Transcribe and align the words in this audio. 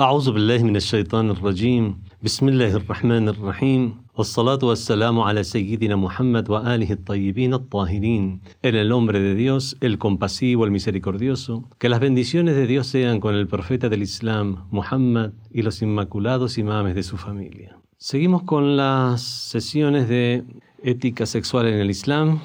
أعوذ 0.00 0.32
بالله 0.32 0.62
من 0.62 0.76
الشيطان 0.76 1.30
الرجيم 1.30 1.84
بسم 2.24 2.48
الله 2.48 2.72
الرحمن 2.80 3.28
الرحيم 3.28 3.82
والصلاة 4.16 4.58
والسلام 4.62 5.20
على 5.20 5.42
سيدنا 5.42 5.96
محمد 5.96 6.50
وآله 6.50 6.92
الطيبين 6.92 7.54
الطاهرين 7.54 8.40
En 8.62 8.74
el 8.76 8.88
nombre 8.88 9.20
de 9.20 9.34
Dios, 9.34 9.76
el 9.82 9.98
compasivo, 9.98 10.64
el 10.64 10.70
misericordioso, 10.70 11.68
que 11.78 11.90
las 11.90 12.00
bendiciones 12.00 12.56
de 12.56 12.66
Dios 12.66 12.86
sean 12.86 13.20
con 13.20 13.34
el 13.34 13.46
profeta 13.46 13.90
del 13.90 14.00
Islam, 14.00 14.64
Muhammad, 14.70 15.32
y 15.52 15.60
los 15.60 15.82
inmaculados 15.82 16.56
imames 16.56 16.94
de 16.94 17.02
su 17.02 17.18
familia. 17.18 17.76
Seguimos 17.98 18.44
con 18.44 18.78
las 18.78 19.20
sesiones 19.20 20.08
de 20.08 20.44
ética 20.82 21.26
sexual 21.26 21.66
en 21.66 21.74
el 21.74 21.90
Islam. 21.90 22.40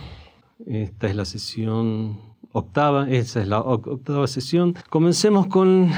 Esta 0.67 1.07
es 1.07 1.15
la 1.15 1.23
sesión 1.23 2.19
octava, 2.51 3.09
esa 3.09 3.41
es 3.41 3.47
la 3.47 3.61
octava 3.61 4.27
sesión. 4.27 4.75
Comencemos 4.89 5.47
con 5.47 5.89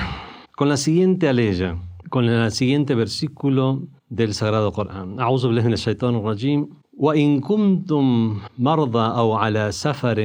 con 0.56 0.70
la 0.70 0.78
siguiente 0.78 1.30
aleya, 1.30 1.78
con 2.10 2.26
el 2.26 2.52
siguiente 2.52 2.96
versículo 2.96 3.84
del 4.10 4.34
Sagrado 4.34 4.72
Corán. 4.72 5.20
أعوذ 5.20 5.48
بالله 5.48 5.64
من 5.64 5.74
الشيطان 5.74 6.16
الرجيم 6.16 6.70
وإن 6.98 7.40
كنتم 7.40 8.38
مرضى 8.58 9.18
أو 9.18 9.34
على 9.34 9.72
سفر 9.72 10.20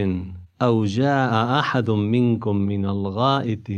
أو 0.62 0.84
جاء 0.84 1.58
أحد 1.58 1.90
منكم 1.90 2.56
من 2.56 2.84
الغائط 2.86 3.68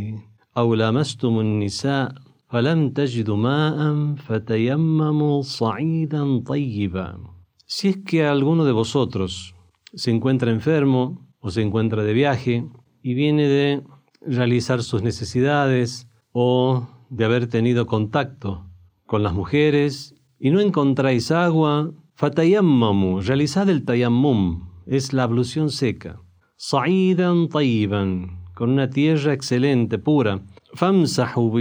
أو 0.56 0.74
لمستم 0.74 1.40
النساء 1.40 2.14
فلم 2.50 2.90
تجدوا 2.90 3.36
ماء 3.36 4.14
فتيمموا 4.14 5.42
صعيدا 5.42 6.38
طيبا 6.38 7.34
Si 7.66 7.88
es 7.88 7.96
que 8.04 8.24
alguno 8.26 8.64
de 8.64 8.72
vosotros 8.72 9.54
se 9.94 10.10
encuentra 10.10 10.50
enfermo 10.50 11.26
o 11.40 11.50
se 11.50 11.62
encuentra 11.62 12.04
de 12.04 12.12
viaje 12.12 12.64
y 13.02 13.14
viene 13.14 13.48
de 13.48 13.82
realizar 14.26 14.82
sus 14.82 15.02
necesidades 15.02 16.06
o 16.41 16.87
de 17.09 17.25
haber 17.25 17.47
tenido 17.47 17.85
contacto 17.85 18.63
con 19.05 19.23
las 19.23 19.33
mujeres 19.33 20.15
y 20.39 20.51
no 20.51 20.61
encontráis 20.61 21.31
agua, 21.31 21.91
fatayammamu, 22.15 23.19
realizad 23.19 23.67
el 23.67 23.83
tayammum, 23.83 24.69
es 24.85 25.11
la 25.11 25.23
ablución 25.23 25.69
seca. 25.69 26.21
Sa'idan 26.55 27.49
tayyiban, 27.49 28.39
con 28.55 28.69
una 28.69 28.89
tierra 28.89 29.33
excelente, 29.33 29.97
pura. 29.97 30.39
Famsahu 30.75 31.51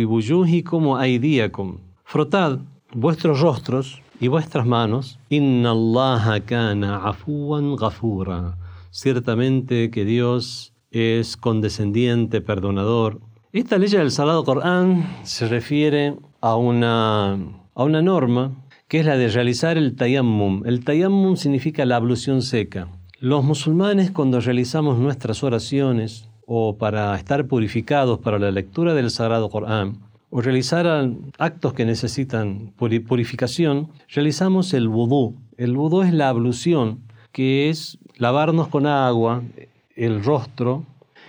como 0.65 0.97
aidiakum. 0.97 1.79
Frotad 2.05 2.61
vuestros 2.95 3.41
rostros 3.41 4.01
y 4.21 4.29
vuestras 4.29 4.65
manos. 4.65 5.19
Inna 5.29 5.73
Allah 5.73 6.41
kana 6.47 6.99
afuwan 6.99 7.75
ghafura. 7.75 8.56
Ciertamente 8.93 9.91
que 9.91 10.05
Dios 10.05 10.73
es 10.93 11.37
condescendiente, 11.37 12.41
perdonador. 12.41 13.21
Esta 13.50 13.78
ley 13.78 13.88
del 13.88 14.10
Sagrado 14.10 14.44
Corán 14.44 15.08
se 15.22 15.48
refiere 15.48 16.14
a 16.42 16.56
una, 16.56 17.32
a 17.74 17.82
una 17.82 18.02
norma 18.02 18.52
que 18.88 19.00
es 19.00 19.06
la 19.06 19.16
de 19.16 19.28
realizar 19.28 19.78
el 19.78 19.96
tayammum. 19.96 20.66
El 20.66 20.84
tayammum 20.84 21.34
significa 21.36 21.86
la 21.86 21.96
ablución 21.96 22.42
seca. 22.42 22.88
Los 23.20 23.44
musulmanes 23.44 24.10
cuando 24.10 24.38
realizamos 24.41 24.98
nuestras 24.98 25.42
oraciones 25.42 26.28
o 26.44 26.76
para 26.76 27.16
estar 27.16 27.46
purificados 27.46 28.19
para 28.19 28.38
la 28.38 28.50
lectura 28.50 28.92
del 28.92 29.10
Sagrado 29.10 29.48
Corán 29.48 29.96
o 30.28 30.42
realizar 30.42 31.08
actos 31.38 31.72
que 31.72 31.86
necesitan 31.86 32.74
purificación, 32.76 33.88
realizamos 34.10 34.74
el 34.74 34.88
vudú. 34.88 35.36
El 35.56 35.74
vudú 35.74 36.02
es 36.02 36.12
la 36.12 36.28
ablución, 36.28 37.00
que 37.32 37.70
es 37.70 37.96
lavarnos 38.19 38.69
con 38.69 38.86
agua 38.86 39.42
el 39.96 40.22
rostro 40.22 40.84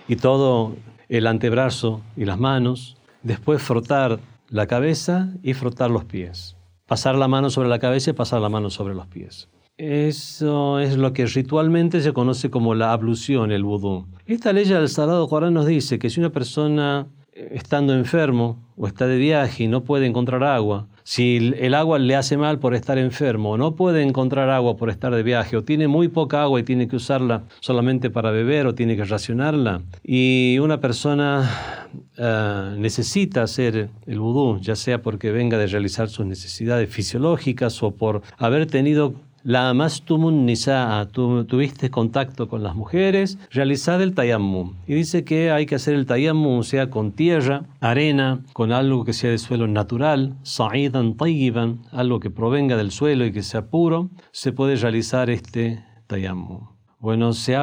y 0.06 0.16
todo 0.16 0.74
el 1.10 1.26
antebrazo 1.26 2.00
y 2.16 2.24
las 2.24 2.38
manos, 2.38 2.96
después 3.22 3.60
frotar 3.60 4.20
la 4.48 4.66
cabeza 4.66 5.34
y 5.42 5.54
frotar 5.54 5.90
los 5.90 6.04
pies. 6.04 6.56
Pasar 6.86 7.16
la 7.16 7.28
mano 7.28 7.50
sobre 7.50 7.68
la 7.68 7.80
cabeza 7.80 8.10
y 8.10 8.14
pasar 8.14 8.40
la 8.40 8.48
mano 8.48 8.70
sobre 8.70 8.94
los 8.94 9.08
pies. 9.08 9.48
Eso 9.76 10.78
es 10.78 10.96
lo 10.96 11.12
que 11.12 11.26
ritualmente 11.26 12.00
se 12.00 12.12
conoce 12.12 12.50
como 12.50 12.74
la 12.74 12.92
ablución, 12.92 13.50
el 13.50 13.64
vudú. 13.64 14.06
Esta 14.26 14.52
ley 14.52 14.64
del 14.66 14.88
Sagrado 14.88 15.26
Corán 15.28 15.54
nos 15.54 15.66
dice 15.66 15.98
que 15.98 16.10
si 16.10 16.20
una 16.20 16.30
persona 16.30 17.08
estando 17.32 17.92
enfermo 17.94 18.58
o 18.76 18.86
está 18.86 19.06
de 19.06 19.16
viaje 19.16 19.64
y 19.64 19.68
no 19.68 19.82
puede 19.82 20.06
encontrar 20.06 20.44
agua, 20.44 20.86
si 21.10 21.52
el 21.58 21.74
agua 21.74 21.98
le 21.98 22.14
hace 22.14 22.36
mal 22.36 22.60
por 22.60 22.72
estar 22.72 22.96
enfermo 22.96 23.58
no 23.58 23.74
puede 23.74 24.04
encontrar 24.04 24.48
agua 24.48 24.76
por 24.76 24.90
estar 24.90 25.12
de 25.12 25.24
viaje 25.24 25.56
o 25.56 25.64
tiene 25.64 25.88
muy 25.88 26.06
poca 26.06 26.40
agua 26.44 26.60
y 26.60 26.62
tiene 26.62 26.86
que 26.86 26.94
usarla 26.94 27.42
solamente 27.58 28.10
para 28.10 28.30
beber 28.30 28.68
o 28.68 28.76
tiene 28.76 28.94
que 28.94 29.04
racionarla. 29.04 29.82
Y 30.04 30.60
una 30.60 30.80
persona 30.80 31.88
eh, 32.16 32.76
necesita 32.78 33.42
hacer 33.42 33.90
el 34.06 34.20
vudú, 34.20 34.60
ya 34.60 34.76
sea 34.76 35.02
porque 35.02 35.32
venga 35.32 35.58
de 35.58 35.66
realizar 35.66 36.08
sus 36.08 36.26
necesidades 36.26 36.88
fisiológicas 36.88 37.82
o 37.82 37.90
por 37.90 38.22
haber 38.38 38.66
tenido 38.66 39.14
la 39.42 39.70
amastumun 39.70 40.46
nisaa, 40.46 41.06
tú 41.06 41.44
tuviste 41.44 41.90
contacto 41.90 42.48
con 42.48 42.62
las 42.62 42.74
mujeres, 42.74 43.38
realizad 43.50 44.02
el 44.02 44.14
tayammum. 44.14 44.74
Y 44.86 44.94
dice 44.94 45.24
que 45.24 45.50
hay 45.50 45.66
que 45.66 45.76
hacer 45.76 45.94
el 45.94 46.06
tayammum, 46.06 46.62
sea 46.62 46.90
con 46.90 47.12
tierra, 47.12 47.64
arena, 47.80 48.42
con 48.52 48.72
algo 48.72 49.04
que 49.04 49.12
sea 49.12 49.30
de 49.30 49.38
suelo 49.38 49.66
natural, 49.66 50.36
sa'idan 50.42 51.16
tayyiban, 51.16 51.82
algo 51.92 52.20
que 52.20 52.30
provenga 52.30 52.76
del 52.76 52.90
suelo 52.90 53.24
y 53.24 53.32
que 53.32 53.42
sea 53.42 53.66
puro, 53.66 54.10
se 54.32 54.52
puede 54.52 54.76
realizar 54.76 55.30
este 55.30 55.84
tayammum. 56.06 56.68
Bueno, 56.98 57.32
se 57.32 57.56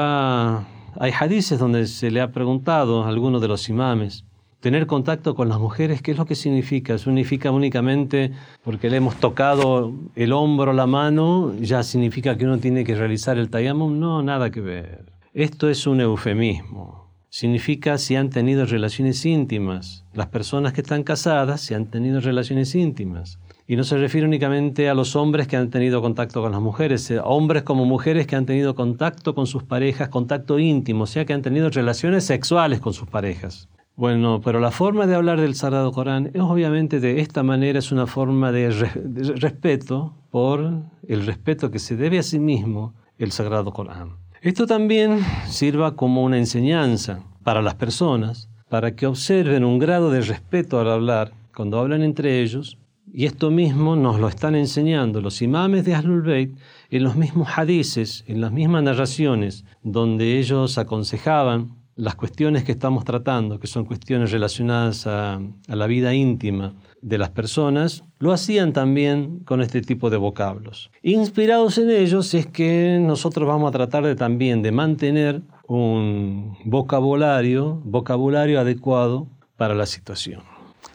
hay 1.00 1.12
hadices 1.12 1.60
donde 1.60 1.86
se 1.86 2.10
le 2.10 2.22
ha 2.22 2.32
preguntado 2.32 3.04
a 3.04 3.08
alguno 3.08 3.40
de 3.40 3.48
los 3.48 3.70
imames, 3.70 4.26
tener 4.60 4.88
contacto 4.88 5.36
con 5.36 5.50
las 5.50 5.60
mujeres, 5.60 6.02
¿qué 6.02 6.12
es 6.12 6.18
lo 6.18 6.26
que 6.26 6.36
significa? 6.36 6.98
¿Significa 6.98 7.52
únicamente 7.52 8.32
porque 8.64 8.90
le 8.90 8.98
hemos 8.98 9.16
tocado 9.18 9.94
el 10.16 10.34
hombro, 10.34 10.74
la 10.74 10.88
mano, 10.88 11.54
ya 11.60 11.84
significa 11.84 12.38
que 12.38 12.46
uno 12.46 12.58
tiene 12.58 12.84
que 12.84 12.96
realizar 12.96 13.38
el 13.38 13.50
tayammum? 13.50 14.00
No, 14.00 14.22
nada 14.24 14.50
que 14.50 14.62
ver. 14.62 15.06
Esto 15.34 15.70
es 15.70 15.86
un 15.86 16.02
eufemismo. 16.02 17.08
Significa 17.30 17.98
si 17.98 18.16
han 18.16 18.30
tenido 18.30 18.66
relaciones 18.66 19.26
íntimas. 19.26 20.06
Las 20.14 20.28
personas 20.28 20.74
que 20.74 20.82
están 20.82 21.04
casadas 21.04 21.62
si 21.62 21.74
han 21.74 21.86
tenido 21.86 22.20
relaciones 22.20 22.74
íntimas. 22.74 23.38
Y 23.68 23.76
no 23.76 23.84
se 23.84 23.98
refiere 23.98 24.26
únicamente 24.26 24.90
a 24.90 24.94
los 24.94 25.16
hombres 25.18 25.48
que 25.48 25.58
han 25.58 25.70
tenido 25.70 26.02
contacto 26.02 26.42
con 26.42 26.54
las 26.54 26.62
mujeres, 26.62 27.12
eh, 27.12 27.20
hombres 27.22 27.64
como 27.64 27.84
mujeres 27.84 28.26
que 28.26 28.38
han 28.38 28.46
tenido 28.46 28.76
contacto 28.76 29.36
con 29.36 29.46
sus 29.46 29.64
parejas, 29.64 30.08
contacto 30.08 30.58
íntimo, 30.58 31.04
o 31.04 31.08
sea 31.08 31.26
que 31.26 31.34
han 31.34 31.42
tenido 31.42 31.70
relaciones 31.70 32.24
sexuales 32.24 32.80
con 32.80 32.94
sus 32.94 33.10
parejas. 33.10 33.68
Bueno, 33.98 34.42
pero 34.46 34.60
la 34.60 34.70
forma 34.70 35.08
de 35.08 35.16
hablar 35.16 35.42
del 35.42 35.56
Sagrado 35.56 35.92
Corán 35.92 36.30
es 36.32 36.42
obviamente 36.42 37.00
de 37.00 37.20
esta 37.20 37.42
manera, 37.42 37.80
es 37.80 37.92
una 37.92 38.06
forma 38.06 38.52
de, 38.52 38.70
respeto 38.70 40.14
por 40.30 40.84
el 41.08 41.26
respeto 41.26 41.72
que 41.72 41.80
se 41.80 41.96
debe 41.96 42.20
a 42.20 42.24
sí 42.24 42.38
mismo 42.38 42.94
el 43.18 43.32
Sagrado 43.32 43.74
Corán. 43.74 44.18
Esto 44.44 44.68
también 44.68 45.22
sirva 45.48 45.96
como 45.96 46.24
una 46.24 46.38
enseñanza 46.38 47.24
para 47.42 47.64
las 47.64 47.74
personas, 47.74 48.52
para 48.70 48.96
que 48.96 49.08
observen 49.08 49.66
un 49.66 49.80
grado 49.80 50.12
de 50.12 50.22
respeto 50.22 50.80
al 50.80 50.92
hablar 50.92 51.34
cuando 51.56 51.80
hablan 51.80 52.04
entre 52.04 52.44
ellos, 52.44 52.78
y 53.12 53.26
esto 53.26 53.50
mismo 53.50 53.96
nos 53.96 54.20
lo 54.20 54.28
están 54.28 54.54
enseñando 54.54 55.22
los 55.22 55.42
imames 55.42 55.86
de 55.86 55.96
Ahlul 55.96 56.22
Bayt 56.22 56.56
en 56.92 57.04
los 57.04 57.16
mismos 57.16 57.48
hadices, 57.56 58.24
en 58.28 58.42
las 58.42 58.52
mismas 58.52 58.84
narraciones, 58.84 59.66
donde 59.82 60.38
ellos 60.38 60.78
aconsejaban 60.78 61.78
las 61.98 62.16
cuestiones 62.16 62.64
que 62.64 62.72
estamos 62.72 63.04
tratando, 63.04 63.60
que 63.60 63.66
son 63.66 63.84
cuestiones 63.84 64.32
relacionadas 64.32 65.08
a, 65.08 65.42
la 65.68 65.88
vida 65.88 66.14
íntima 66.14 66.76
de 67.02 67.18
las 67.18 67.32
personas, 67.32 68.04
lo 68.20 68.32
hacían 68.32 68.72
también 68.72 69.40
con 69.40 69.62
este 69.62 69.82
tipo 69.82 70.10
de 70.12 70.18
vocablos. 70.18 70.92
Inspirados 71.02 71.78
en 71.80 71.90
ellos 71.90 72.34
es 72.36 72.46
que 72.46 73.00
nosotros 73.02 73.48
vamos 73.48 73.70
a 73.70 73.72
tratar 73.72 74.06
de 74.06 74.16
también 74.16 74.62
de 74.62 74.72
mantener 74.72 75.42
un 75.68 76.56
vocabulario, 76.66 77.82
vocabulario 77.84 78.60
adecuado 78.60 79.28
para 79.58 79.74
la 79.74 79.88
situación. 79.88 80.44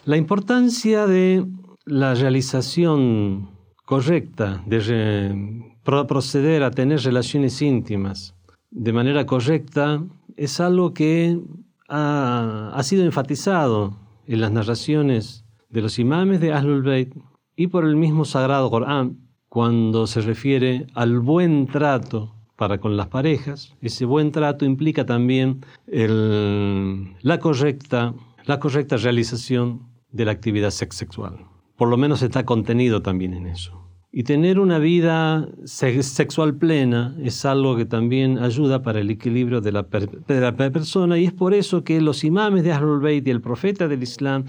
La 0.04 0.16
importancia 0.16 1.06
de 1.06 1.44
la 1.84 2.14
realización 2.14 3.50
correcta, 3.84 4.62
de 4.66 5.64
proceder 5.82 6.62
a 6.62 6.70
tener 6.70 7.00
relaciones 7.00 7.60
íntimas 7.60 8.37
de 8.72 8.93
manera 8.93 9.26
correcta, 9.26 10.02
es 10.37 10.61
algo 10.61 10.94
que 10.94 11.40
ha, 11.88 12.81
sido 12.82 13.05
enfatizado 13.05 13.96
en 14.26 14.40
las 14.40 14.52
narraciones 14.52 15.44
de 15.69 15.82
los 15.82 15.99
imames 15.99 16.40
de 16.40 16.52
Ahlul 16.52 16.82
Bayt 16.82 17.14
y 17.56 17.67
por 17.67 17.84
el 17.84 17.96
mismo 17.96 18.25
Sagrado 18.25 18.70
Corán 18.70 19.19
cuando 19.49 20.06
se 20.06 20.23
refiere 20.23 20.87
al 20.94 21.20
buen 21.20 21.67
trato 21.67 22.34
para 22.56 22.79
con 22.79 22.96
las 22.96 23.08
parejas. 23.08 23.75
Ese 23.81 24.05
buen 24.05 24.32
trato 24.32 24.64
implica 24.64 25.05
también 25.05 25.64
la, 25.87 27.38
correcta, 27.38 28.14
la 28.46 28.61
correcta 28.61 28.96
realización 28.96 29.82
de 30.11 30.25
la 30.25 30.32
actividad 30.32 30.70
sexual. 30.70 31.46
Por 31.76 31.88
lo 31.88 31.96
menos 31.96 32.23
está 32.23 32.44
contenido 32.44 33.02
también 33.02 33.35
en 33.35 33.46
eso. 33.46 33.81
Y 34.14 34.25
tener 34.25 34.61
una 34.61 34.79
vida 34.79 35.49
sexual 35.64 36.55
plena 36.55 37.17
es 37.23 37.47
algo 37.47 37.76
que 37.76 37.87
también 37.87 38.38
ayuda 38.38 38.82
para 38.82 39.00
el 39.00 39.11
equilibrio 39.11 39.62
de 39.62 39.73
la, 39.73 39.85
persona 39.87 41.19
y 41.19 41.25
es 41.25 41.32
por 41.32 41.55
eso 41.55 41.82
que 41.82 41.99
los 42.03 42.23
imames 42.23 42.62
de 42.62 42.73
Ahlul 42.73 43.00
Bayt 43.00 43.26
y 43.26 43.31
el 43.31 43.41
profeta 43.41 43.88
del 43.88 44.03
Islam 44.03 44.44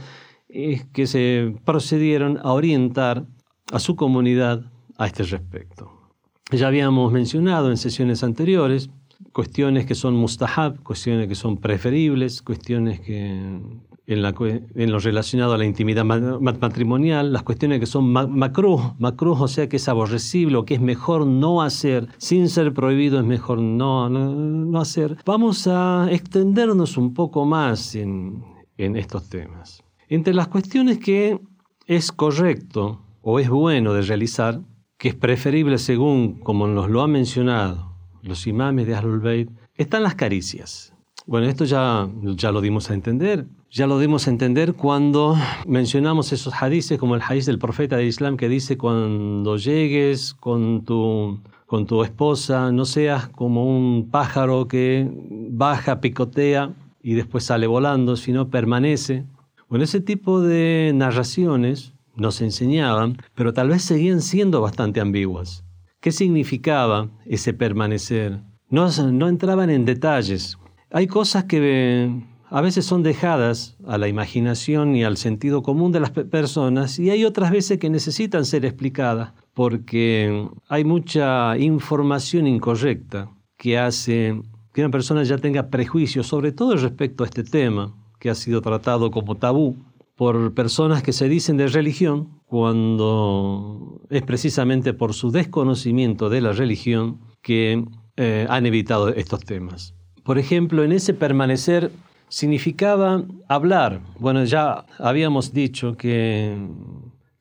es 0.49 0.83
que 0.87 1.07
se 1.07 1.55
procedieron 1.63 2.39
a 2.43 2.51
orientar 2.51 3.25
a 3.71 3.79
su 3.79 3.95
comunidad 3.95 4.65
a 4.97 5.07
este 5.07 5.23
respecto. 5.23 6.11
Ya 6.51 6.67
habíamos 6.67 7.13
mencionado 7.13 7.71
en 7.71 7.77
sesiones 7.77 8.21
anteriores 8.21 8.89
cuestiones 9.31 9.85
que 9.85 9.95
son 9.95 10.15
mustahab, 10.15 10.83
cuestiones 10.83 11.27
que 11.27 11.35
son 11.35 11.57
preferibles, 11.57 12.41
cuestiones 12.41 12.99
que 12.99 13.59
en, 14.05 14.91
lo 14.91 14.99
relacionado 14.99 15.53
a 15.53 15.57
la 15.57 15.65
intimidad 15.65 16.03
matrimonial, 16.03 17.31
las 17.31 17.43
cuestiones 17.43 17.79
que 17.79 17.85
son 17.85 18.11
macro, 18.11 18.95
macro, 18.99 19.33
o 19.33 19.47
sea 19.47 19.69
que 19.69 19.77
es 19.77 19.87
aborrecible 19.87 20.57
o 20.57 20.65
que 20.65 20.75
es 20.75 20.81
mejor 20.81 21.25
no 21.25 21.61
hacer, 21.61 22.09
sin 22.17 22.49
ser 22.49 22.73
prohibido 22.73 23.19
es 23.19 23.25
mejor 23.25 23.61
no, 23.61 24.09
no, 24.09 24.79
hacer. 24.79 25.17
Vamos 25.25 25.67
a 25.67 26.07
extendernos 26.11 26.97
un 26.97 27.13
poco 27.13 27.45
más 27.45 27.95
en, 27.95 28.43
en 28.77 28.95
estos 28.95 29.29
temas. 29.29 29.83
Entre 30.09 30.33
las 30.33 30.47
cuestiones 30.47 30.99
que 30.99 31.39
es 31.87 32.11
correcto 32.11 33.01
o 33.21 33.39
es 33.39 33.49
bueno 33.49 33.93
de 33.93 34.01
realizar, 34.01 34.61
que 34.97 35.09
es 35.09 35.15
preferible 35.15 35.77
según 35.77 36.39
como 36.39 36.67
nos 36.67 36.89
lo 36.89 37.03
han 37.03 37.11
mencionado 37.11 37.93
los 38.21 38.47
imames 38.47 38.87
de 38.87 38.95
Ahlul 38.95 39.19
Bayt, 39.19 39.49
están 39.75 40.03
las 40.03 40.15
caricias. 40.15 40.93
Bueno, 41.25 41.47
esto 41.47 41.65
ya, 41.65 42.09
ya 42.35 42.51
lo 42.51 42.61
dimos 42.61 42.89
a 42.89 42.93
entender. 42.93 43.47
Ya 43.75 43.87
lo 43.87 43.97
dimos 43.97 44.27
a 44.27 44.29
entender 44.29 44.75
cuando 44.75 45.35
mencionamos 45.65 46.31
esos 46.31 46.53
hadices, 46.61 46.99
como 46.99 47.15
el 47.15 47.23
hadiz 47.27 47.47
del 47.47 47.57
profeta 47.57 47.97
del 47.97 48.05
Islam 48.05 48.37
que 48.37 48.47
dice, 48.47 48.77
cuando 48.77 49.57
llegues 49.57 50.35
con 50.35 50.85
tu, 50.85 51.41
con 51.65 51.87
tu 51.87 52.03
esposa, 52.03 52.71
no 52.71 52.85
seas 52.85 53.29
como 53.29 53.65
un 53.65 54.11
pájaro 54.11 54.67
que 54.67 55.09
baja, 55.49 56.01
picotea 56.01 56.75
y 57.01 57.15
después 57.15 57.45
sale 57.45 57.65
volando, 57.65 58.15
sino 58.15 58.51
permanece. 58.51 59.25
Bueno, 59.69 59.85
ese 59.85 60.01
tipo 60.01 60.39
de 60.39 60.91
narraciones 60.93 61.95
nos 62.15 62.41
enseñaban, 62.41 63.17
pero 63.33 63.53
tal 63.53 63.69
vez 63.69 63.81
seguían 63.81 64.21
siendo 64.21 64.61
bastante 64.61 65.01
ambiguas. 65.01 65.65
¿Qué 65.99 66.11
significaba 66.11 67.09
ese 67.25 67.55
permanecer? 67.55 68.39
No, 68.69 68.87
no 69.11 69.27
entraban 69.27 69.71
en 69.71 69.83
detalles. 69.83 70.59
Hay 70.91 71.07
cosas 71.07 71.45
que 71.45 72.21
a 72.53 72.61
veces 72.61 72.85
son 72.85 73.01
dejadas 73.01 73.77
a 73.83 73.97
la 73.97 74.07
imaginación 74.07 74.95
y 74.95 75.03
al 75.03 75.17
sentido 75.17 75.63
común 75.63 75.91
de 75.91 75.99
las 75.99 76.11
personas 76.11 76.99
y 76.99 77.09
hay 77.09 77.25
otras 77.25 77.49
veces 77.49 77.79
que 77.79 77.89
necesitan 77.89 78.45
ser 78.45 78.63
explicadas 78.63 79.33
porque 79.55 80.47
hay 80.69 80.83
mucha 80.83 81.57
información 81.57 82.45
incorrecta 82.45 83.31
que 83.57 83.79
hace 83.79 84.39
que 84.71 84.81
una 84.81 84.91
persona 84.91 85.23
ya 85.23 85.39
tenga 85.39 85.71
prejuicios, 85.71 86.27
sobre 86.27 86.51
todo 86.51 86.75
respecto 86.75 87.23
a 87.23 87.25
este 87.25 87.43
tema 87.43 87.95
que 88.19 88.29
ha 88.29 88.35
sido 88.35 88.61
tratado 88.61 89.09
como 89.09 89.33
tabú 89.33 89.75
por 90.15 90.53
personas 90.53 91.01
que 91.01 91.11
se 91.11 91.27
dicen 91.27 91.57
de 91.57 91.65
religión 91.65 92.39
cuando 92.45 93.99
es 94.11 94.21
precisamente 94.21 94.93
por 94.93 95.15
su 95.15 95.31
desconocimiento 95.31 96.29
de 96.29 96.41
la 96.41 96.51
religión 96.51 97.19
que 97.41 97.83
eh, 98.15 98.45
han 98.47 98.67
evitado 98.67 99.09
estos 99.09 99.39
temas. 99.43 99.95
Por 100.23 100.37
ejemplo, 100.37 100.83
en 100.83 100.91
ese 100.91 101.15
permanecer 101.15 101.89
significaba 102.33 103.23
hablar. 103.47 104.01
Bueno, 104.17 104.43
ya 104.43 104.85
habíamos 104.97 105.53
dicho 105.53 105.95
que 105.95 106.57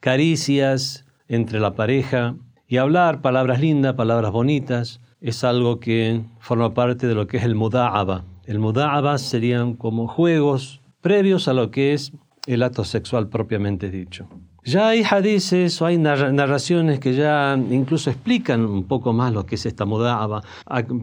caricias 0.01 1.07
entre 1.29 1.61
la 1.61 1.75
pareja 1.75 2.35
y 2.69 2.77
hablar 2.77 3.23
palabras 3.23 3.59
lindas, 3.59 3.95
palabras 3.95 4.33
bonitas, 4.33 5.01
es 5.23 5.45
algo 5.45 5.81
que 5.81 6.21
forma 6.41 6.75
parte 6.75 7.07
de 7.07 7.15
lo 7.15 7.27
que 7.27 7.39
es 7.39 7.45
el 7.45 7.55
muda'aba. 7.55 8.27
El 8.45 8.59
muda'aba 8.59 9.17
serían 9.17 9.77
como 9.77 10.09
juegos 10.09 10.83
previos 11.01 11.49
a 11.49 11.55
lo 11.55 11.71
que 11.71 11.95
es 11.95 12.13
el 12.47 12.63
acto 12.63 12.85
sexual 12.85 13.31
propiamente 13.31 13.91
dicho. 13.91 14.29
Ya 14.65 14.89
hay 14.89 15.03
hadices 15.03 15.83
o 15.83 15.87
hay 15.87 15.99
narraciones 15.99 17.01
que 17.01 17.15
ya 17.15 17.59
incluso 17.71 18.11
explican 18.11 18.65
un 18.65 18.85
poco 18.85 19.13
más 19.13 19.33
lo 19.33 19.45
que 19.45 19.57
es 19.57 19.67
esta 19.67 19.85
mudaba 19.85 20.43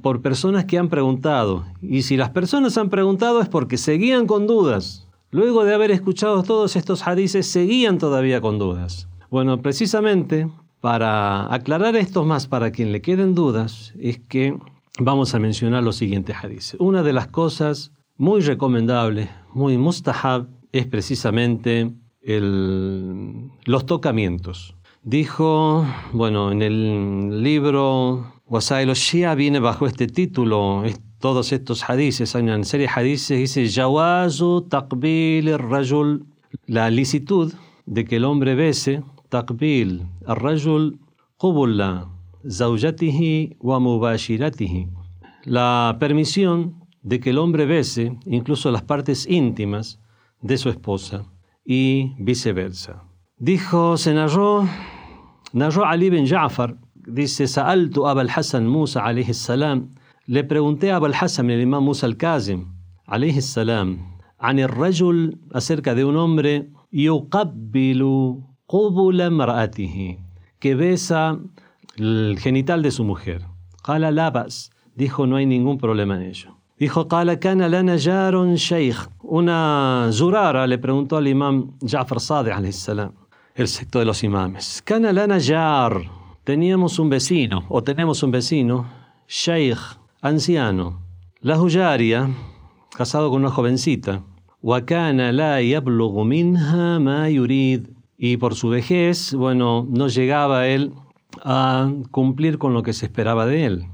por 0.01 0.21
personas 0.21 0.63
que 0.63 0.77
han 0.77 0.88
preguntado. 0.88 1.65
Y 1.81 2.03
si 2.03 2.15
las 2.15 2.29
personas 2.29 2.77
han 2.77 2.89
preguntado 2.89 3.41
es 3.41 3.50
porque 3.50 3.77
seguían 3.77 4.27
con 4.27 4.47
dudas. 4.47 5.07
Luego 5.31 5.65
de 5.65 5.73
haber 5.73 5.91
escuchado 5.91 6.41
todos 6.44 6.75
estos 6.77 7.06
hadices, 7.06 7.47
seguían 7.47 7.97
todavía 7.97 8.39
con 8.39 8.57
dudas. 8.59 9.09
Bueno, 9.29 9.61
precisamente 9.61 10.47
para 10.79 11.53
aclarar 11.53 11.97
esto 11.97 12.23
más 12.23 12.47
para 12.47 12.71
quien 12.71 12.91
le 12.94 13.01
queden 13.01 13.35
dudas, 13.35 13.94
es 14.00 14.19
que 14.19 14.57
vamos 15.00 15.35
a 15.35 15.39
mencionar 15.39 15.83
los 15.83 15.97
siguientes 15.97 16.38
hadices. 16.41 16.79
Una 16.79 17.03
de 17.03 17.13
las 17.13 17.27
cosas 17.27 17.91
muy 18.17 18.39
recomendables, 18.39 19.29
muy 19.53 19.77
mustahab, 19.77 20.47
es 20.71 20.88
precisamente 20.88 21.91
los 22.21 23.86
tocamientos. 23.86 24.75
Dijo, 25.04 25.86
bueno, 26.12 26.51
en 26.51 26.62
el 26.62 27.42
libro 27.44 28.33
Wasail 28.48 28.92
Shia 28.94 29.36
viene 29.36 29.60
bajo 29.60 29.86
este 29.88 30.07
título, 30.07 30.83
todos 31.19 31.51
estos 31.51 31.89
hadices, 31.89 32.36
hay 32.36 32.44
una 32.44 32.63
serie 32.63 32.88
de 32.88 32.94
hadices, 32.94 33.38
dice 33.38 33.69
Jawazu 33.69 34.68
Taqbil 34.69 35.57
Rajul, 35.57 36.25
la 36.66 36.89
licitud 36.89 37.54
de 37.86 38.06
que 38.06 38.18
el 38.18 38.25
hombre 38.25 38.56
bese, 38.56 39.04
Taqbil 39.30 40.06
Rajul 40.25 41.00
Qubula 41.38 42.10
Zawjatihi 42.50 43.57
wa 43.60 43.80
la 45.45 45.98
permisión 46.00 46.75
de 47.01 47.19
que 47.19 47.30
el 47.30 47.38
hombre 47.38 47.66
bese 47.66 48.18
incluso 48.25 48.71
las 48.71 48.83
partes 48.83 49.27
íntimas 49.27 50.00
de 50.42 50.57
su 50.57 50.69
esposa 50.69 51.25
y 51.69 52.12
viceversa. 52.19 53.04
Dijo, 53.38 53.96
se 53.96 54.14
narró, 54.14 54.69
narró 55.52 55.84
Ali 55.86 56.10
bin 56.10 56.26
Ja'far, 56.26 56.76
dice, 56.94 57.46
Sa'altu 57.46 58.06
Abul 58.06 58.28
Hassan 58.34 58.66
Musa 58.66 59.04
alayhi 59.04 59.34
salam, 59.34 59.90
le 60.26 60.44
pregunté 60.44 60.92
a 60.92 60.96
Abul 60.96 61.14
Hassan, 61.14 61.50
el 61.50 61.60
imam 61.60 61.84
Musa 61.84 62.06
al-Kazim, 62.06 62.75
alayhi 63.06 63.40
salam, 63.40 64.14
عن 64.44 64.58
الرجل 64.58 65.38
acerca 65.54 65.94
de 65.94 66.04
un 66.04 66.16
hombre 66.16 66.70
يقبل 66.92 68.02
قبل 68.69 69.20
امرأته 69.20 70.19
que 70.60 70.75
besa 70.75 71.38
el 71.96 72.38
genital 72.38 72.82
de 72.82 72.90
su 72.90 73.04
mujer. 73.04 73.40
قال 73.84 74.02
لا 74.14 74.28
بأس 74.28 74.70
dijo 74.96 75.26
no 75.26 75.36
hay 75.36 75.46
ningún 75.46 75.78
problema 75.78 76.16
en 76.16 76.22
ello. 76.22 76.56
Dijo, 76.79 77.05
una 79.23 80.09
zurara 80.11 80.65
le 80.65 80.77
preguntó 80.77 81.18
al 81.18 81.27
imam 81.27 81.71
Ja'far 81.81 82.21
Sadeh, 82.21 82.71
salam, 82.71 83.11
el 83.54 83.68
secto 83.68 83.99
de 83.99 84.06
los 84.06 84.23
imames. 84.23 84.81
teníamos 86.45 86.99
un 86.99 87.09
vecino, 87.09 87.65
o 87.68 87.83
tenemos 87.83 88.23
un 88.23 88.31
vecino, 88.31 88.85
sheikh, 89.27 89.77
anciano. 90.21 91.01
La 91.42 91.61
huyaria, 91.61 92.30
casado 92.95 93.30
con 93.30 93.42
una 93.42 93.51
jovencita. 93.51 94.23
Wakana 94.61 95.33
la 95.33 95.59
minha 96.25 96.99
ma 96.99 97.30
yurid. 97.30 97.87
Y 98.18 98.37
por 98.37 98.56
su 98.56 98.69
vejez, 98.69 99.33
bueno, 99.33 99.85
no 99.89 100.07
llegaba 100.07 100.68
él 100.68 100.94
a 101.44 101.92
cumplir 102.11 102.57
con 102.57 102.73
lo 102.73 102.83
que 102.83 102.94
se 102.94 103.06
esperaba 103.06 103.45
de 103.45 103.65
él. 103.65 103.85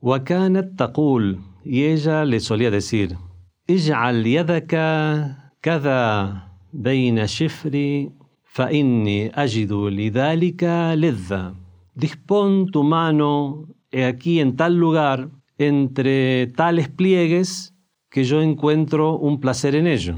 Wakana 0.00 0.74
taqul 0.74 1.51
y 1.63 1.83
ella 1.83 2.25
le 2.25 2.39
solía 2.39 2.71
decir, 2.71 3.17
اجعل 3.69 4.25
يدك 4.27 4.73
كذا 5.61 6.33
بين 6.73 7.27
شفري 7.27 8.11
فإني 8.43 9.31
أجد 9.43 9.73
لذلك 9.73 10.63
لذة. 10.95 11.53
Dispón 11.95 12.67
tu 12.71 12.83
mano 12.83 13.65
aquí 13.91 14.39
en 14.39 14.55
tal 14.55 14.75
lugar 14.75 15.29
entre 15.57 16.47
tales 16.47 16.89
pliegues 16.89 17.73
que 18.09 18.23
yo 18.23 18.41
encuentro 18.41 19.17
un 19.17 19.39
placer 19.39 19.75
en 19.75 19.87
ello. 19.87 20.15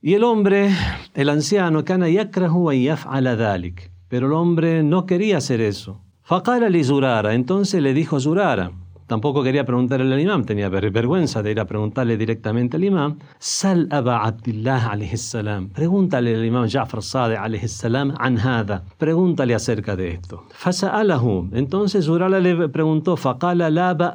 Y 0.00 0.14
el 0.14 0.24
hombre, 0.24 0.70
el 1.14 1.28
anciano, 1.28 1.84
kana 1.84 2.08
yakrahu 2.08 2.72
yaf'ala 2.72 3.36
dhalik. 3.36 3.90
Pero 4.08 4.26
el 4.26 4.32
hombre 4.32 4.82
no 4.82 5.06
quería 5.06 5.38
hacer 5.38 5.60
eso. 5.60 6.00
Faqala 6.22 6.68
li 6.68 6.84
Zurara, 6.84 7.34
entonces 7.34 7.82
le 7.82 7.94
dijo 7.94 8.20
Zurara, 8.20 8.72
Tampoco 9.07 9.41
quería 9.41 9.65
preguntarle 9.65 10.13
al 10.13 10.19
imam, 10.19 10.43
tenía 10.43 10.67
vergüenza 10.67 11.41
de 11.41 11.51
ir 11.51 11.59
a 11.61 11.65
preguntarle 11.65 12.17
directamente 12.17 12.75
al 12.75 12.83
imam. 12.83 13.19
Sal 13.39 13.87
Aba 13.89 14.25
Abdullah 14.25 14.97
salam. 15.15 15.69
Pregúntale 15.69 16.35
al 16.35 16.43
imam 16.43 16.65
Ja'far 16.67 17.01
Sadiq 17.01 17.67
salam 17.67 18.13
an 18.19 18.37
hada. 18.37 18.83
Pregúntale 18.97 19.55
acerca 19.55 19.95
de 19.95 20.11
esto. 20.11 20.43
Fasa'alahu. 20.51 21.51
Entonces 21.53 22.09
Urala 22.09 22.41
le 22.41 22.67
preguntó, 22.67 23.15
faqala 23.15 23.69
la. 23.69 24.13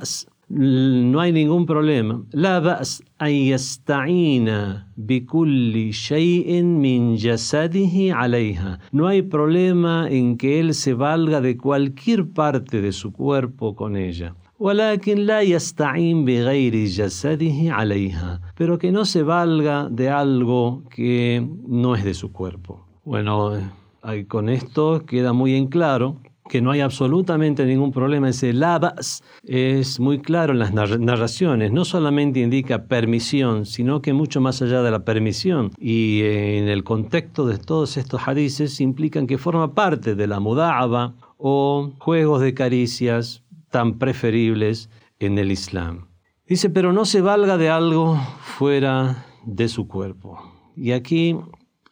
No 0.55 1.21
hay 1.21 1.33
ningún 1.33 1.65
problema. 1.65 2.23
La 2.33 2.61
ba's 2.61 3.03
an 3.19 3.31
yasta'ina 3.31 4.87
bikulli 4.97 5.93
shay'in 5.93 6.79
min 6.79 7.17
jasadihi 7.17 8.11
alayha. 8.11 8.79
No 8.93 9.07
hay 9.07 9.23
problema 9.23 10.11
en 10.11 10.37
que 10.37 10.61
él 10.61 10.75
se 10.75 10.93
valga 10.93 11.41
de 11.41 11.57
cualquier 11.57 12.29
parte 12.29 12.83
de 12.83 12.93
su 12.93 13.13
cuerpo 13.13 13.75
con 13.75 13.97
ella. 13.97 14.35
ولكن 14.62 15.18
لا 15.18 15.42
يستعين 15.42 16.26
بغير 16.26 16.86
جسده 16.86 17.74
عليها 17.74 18.40
pero 18.56 18.78
que 18.80 18.92
no 18.92 19.06
se 19.06 19.24
valga 19.24 19.88
de 19.90 20.10
algo 20.10 20.84
que 20.90 21.48
no 21.68 21.96
es 21.96 22.04
de 22.04 22.14
su 22.14 22.32
cuerpo. 22.32 22.88
Bueno, 23.06 23.54
con 24.28 24.50
esto 24.50 25.06
queda 25.06 25.32
muy 25.34 25.56
en 25.56 25.68
claro 25.68 26.18
que 26.48 26.62
no 26.62 26.72
hay 26.72 26.82
absolutamente 26.82 27.66
ningún 27.66 27.92
problema. 27.92 28.30
Ese 28.30 28.54
labas 28.54 29.24
es 29.44 30.00
muy 30.00 30.20
claro 30.20 30.54
en 30.54 30.60
las 30.60 30.74
narraciones. 30.74 31.72
No 31.72 31.86
solamente 31.86 32.40
indica 32.40 32.86
permisión, 32.86 33.66
sino 33.66 34.02
que 34.02 34.14
mucho 34.14 34.42
más 34.42 34.62
allá 34.62 34.82
de 34.82 34.92
la 34.92 35.04
permisión. 35.04 35.72
Y 35.78 36.22
eh, 36.22 36.58
en 36.60 36.68
el 36.68 36.84
contexto 36.84 37.46
de 37.46 37.58
todos 37.58 37.98
estos 37.98 38.28
hadices 38.28 38.82
implican 38.82 39.28
que 39.28 39.38
forma 39.38 39.74
parte 39.74 40.16
de 40.16 40.28
la 40.28 40.40
mudaba 40.40 41.14
o 41.38 41.92
juegos 42.00 42.42
de 42.42 42.54
caricias 42.54 43.44
tan 43.73 43.99
preferibles 43.99 44.89
en 45.19 45.39
el 45.39 45.51
Islam. 45.51 46.07
Dice, 46.47 46.71
pero 46.71 46.93
no 46.93 47.05
se 47.05 47.21
valga 47.21 47.59
de 47.59 47.71
algo 47.71 48.17
fuera 48.41 49.27
de 49.45 49.67
su 49.67 49.89
cuerpo. 49.89 50.39
Y 50.77 50.93
aquí 50.93 51.37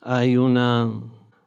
hay 0.01 0.37
una, 0.37 0.89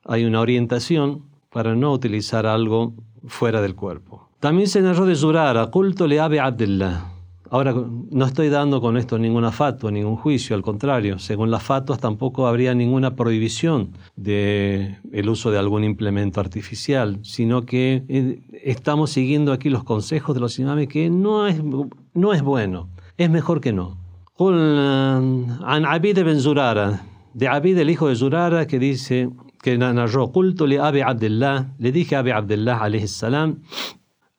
hay 0.03 0.25
una 0.25 0.41
orientación 0.41 1.23
para 1.49 1.75
no 1.75 1.93
utilizar 1.93 2.45
algo 2.45 2.93
fuera 3.27 3.61
del 3.61 3.75
cuerpo. 3.75 4.29
También 4.39 4.67
se 4.67 4.81
narró 4.81 5.05
de 5.05 5.15
Zurara, 5.15 5.67
culto 5.67 6.07
le 6.07 6.19
ave 6.19 6.39
Abdullah. 6.39 7.13
Ahora, 7.53 7.75
no 7.75 8.25
estoy 8.25 8.49
dando 8.49 8.81
con 8.81 8.97
esto 8.97 9.19
ninguna 9.19 9.51
fatua, 9.51 9.91
ningún 9.91 10.15
juicio, 10.15 10.55
al 10.55 10.63
contrario, 10.63 11.19
según 11.19 11.51
las 11.51 11.61
fatuas 11.61 11.99
tampoco 11.99 12.47
habría 12.47 12.73
ninguna 12.73 13.15
prohibición 13.15 13.91
del 14.15 14.97
el 15.11 15.29
uso 15.29 15.51
de 15.51 15.59
algún 15.59 15.83
implemento 15.83 16.39
artificial, 16.39 17.19
sino 17.21 17.63
que 17.63 18.05
eh, 18.09 18.52
estamos 18.62 19.11
siguiendo 19.11 19.52
aquí 19.52 19.70
los 19.70 19.85
consejos 19.85 20.35
de 20.35 20.40
los 20.40 20.58
imames 20.58 20.88
que 20.88 21.11
no 21.11 21.47
es, 21.47 21.62
no 22.14 22.32
es 22.32 22.42
bueno, 22.42 22.90
es 23.16 23.30
mejor 23.30 23.61
que 23.61 23.73
no. 23.73 23.99
An 24.38 25.85
Abid 25.85 26.23
ben 26.25 26.40
Zurara, 26.40 27.02
de 27.35 27.49
Abid 27.49 27.78
el 27.78 27.90
hijo 27.90 28.08
de 28.08 28.16
Zurara, 28.16 28.66
que 28.66 28.78
dice, 28.78 29.30
que 29.62 29.76
narró, 29.78 30.32
قلت 30.32 30.62
لأبي 30.62 31.02
عبد 31.02 31.25
الله, 31.25 31.66
le 31.78 31.92
dije 31.92 32.16
a 32.16 32.20
Abi 32.20 32.30
Abdullah 32.30 32.78
عليه 32.78 33.02
السلام, 33.02 33.58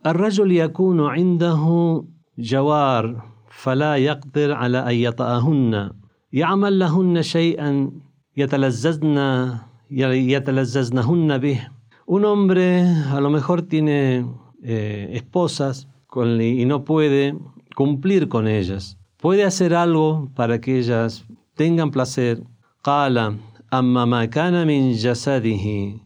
الرجل 0.06 0.52
يكون 0.52 1.06
عنده 1.06 2.04
جوار 2.38 3.24
فلا 3.50 3.96
يقدر 3.96 4.54
على 4.54 4.78
أن 4.78 4.96
يطأهن 4.96 5.92
يعمل 6.34 6.80
لهن 6.80 7.22
شيئا 7.22 7.92
يتلذذن 8.38 9.58
يتلذذنهن 9.92 11.38
به 11.38 11.68
un 12.07 12.27
hombre 12.27 12.83
a 12.83 13.21
lo 13.21 13.31
mejor 13.31 13.63
tiene 13.63 14.27
eh, 14.63 15.09
esposas 15.13 15.89
con, 16.07 16.41
y 16.41 16.65
no 16.67 16.85
puede 16.85 17.35
cumplir 17.75 18.29
con 18.29 18.47
ellas. 18.47 18.99
Puede 19.17 19.45
hacer 19.45 19.75
algo 19.75 20.31
para 20.35 20.61
que 20.61 20.79
ellas 20.79 21.25
tengan 21.55 21.91
placer. 21.91 22.43
Qala, 22.83 23.35
amma 23.71 24.05
ma 24.05 24.29
kana 24.29 24.67
min 24.67 24.95
jasadihi, 24.95 26.03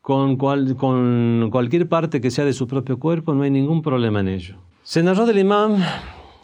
Con, 0.00 0.36
cual, 0.36 0.76
con 0.76 1.48
cualquier 1.50 1.88
parte 1.88 2.20
que 2.20 2.30
sea 2.30 2.44
de 2.44 2.52
su 2.52 2.68
propio 2.68 3.00
cuerpo 3.00 3.34
no 3.34 3.42
hay 3.42 3.50
ningún 3.50 3.82
problema 3.82 4.20
en 4.20 4.28
ello. 4.28 4.56
Se 4.84 5.02
narró 5.02 5.26
del 5.26 5.40
imam, 5.40 5.82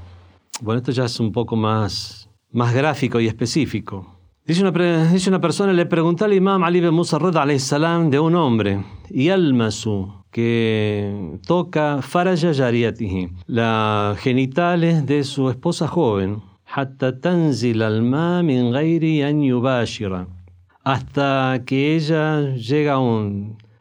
Bueno, 0.61 0.77
esto 0.77 0.91
ya 0.91 1.05
es 1.05 1.19
un 1.19 1.31
poco 1.31 1.55
más, 1.55 2.29
más 2.51 2.73
gráfico 2.73 3.19
y 3.19 3.27
específico. 3.27 4.15
Dice 4.45 4.61
una, 4.61 5.11
dice 5.11 5.29
una 5.29 5.39
persona, 5.39 5.73
le 5.73 5.85
preguntó 5.85 6.25
al 6.25 6.33
imam 6.33 6.63
Ali 6.63 6.79
ibn 6.79 6.93
Musa 6.93 7.17
Rida 7.17 7.41
alayhi 7.41 7.59
salam 7.59 8.09
de 8.09 8.19
un 8.19 8.35
hombre, 8.35 8.83
Yalmasu, 9.09 10.13
que 10.31 11.39
toca 11.47 12.01
faraya 12.01 12.51
yariyatihi, 12.51 13.29
las 13.47 14.19
genitales 14.19 15.05
de 15.05 15.23
su 15.23 15.49
esposa 15.49 15.87
joven, 15.87 16.41
hatta 16.65 17.19
tanzil 17.19 17.81
alma 17.81 18.43
min 18.43 18.71
ghairi 18.71 19.23
an 19.23 19.41
yubashira, 19.41 20.27
hasta 20.86 21.64
que 21.66 21.96
ella 21.96 22.54
llega 22.54 22.94
a 22.94 23.00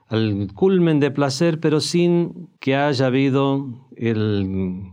al 0.07 0.47
culmen 0.55 0.99
de 0.99 1.11
placer, 1.11 1.59
pero 1.59 1.79
sin 1.79 2.49
que 2.59 2.75
haya 2.75 3.05
habido 3.05 3.67
el, 3.95 4.91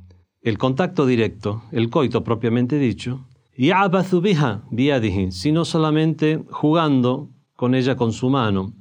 contacto 0.58 1.06
directo, 1.06 1.62
el 1.72 1.88
coito 1.88 2.22
propiamente 2.22 2.78
dicho. 2.78 3.26
Y 3.56 3.70
abazubiha 3.70 4.60
biadihi, 4.70 5.32
sino 5.32 5.64
solamente 5.64 6.44
jugando 6.50 7.30
con 7.56 7.74
ella 7.74 7.96
con 7.96 8.12
su 8.12 8.28
mano. 8.28 8.74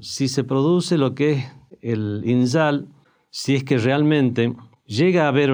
Si 0.00 0.28
se 0.28 0.44
produce 0.44 0.96
lo 0.96 1.14
que 1.14 1.32
es 1.32 1.44
el 1.82 2.22
inzal, 2.24 2.88
si 3.28 3.56
es 3.56 3.64
que 3.64 3.76
realmente 3.76 4.54
llega 4.86 5.26
a 5.26 5.28
haber, 5.28 5.52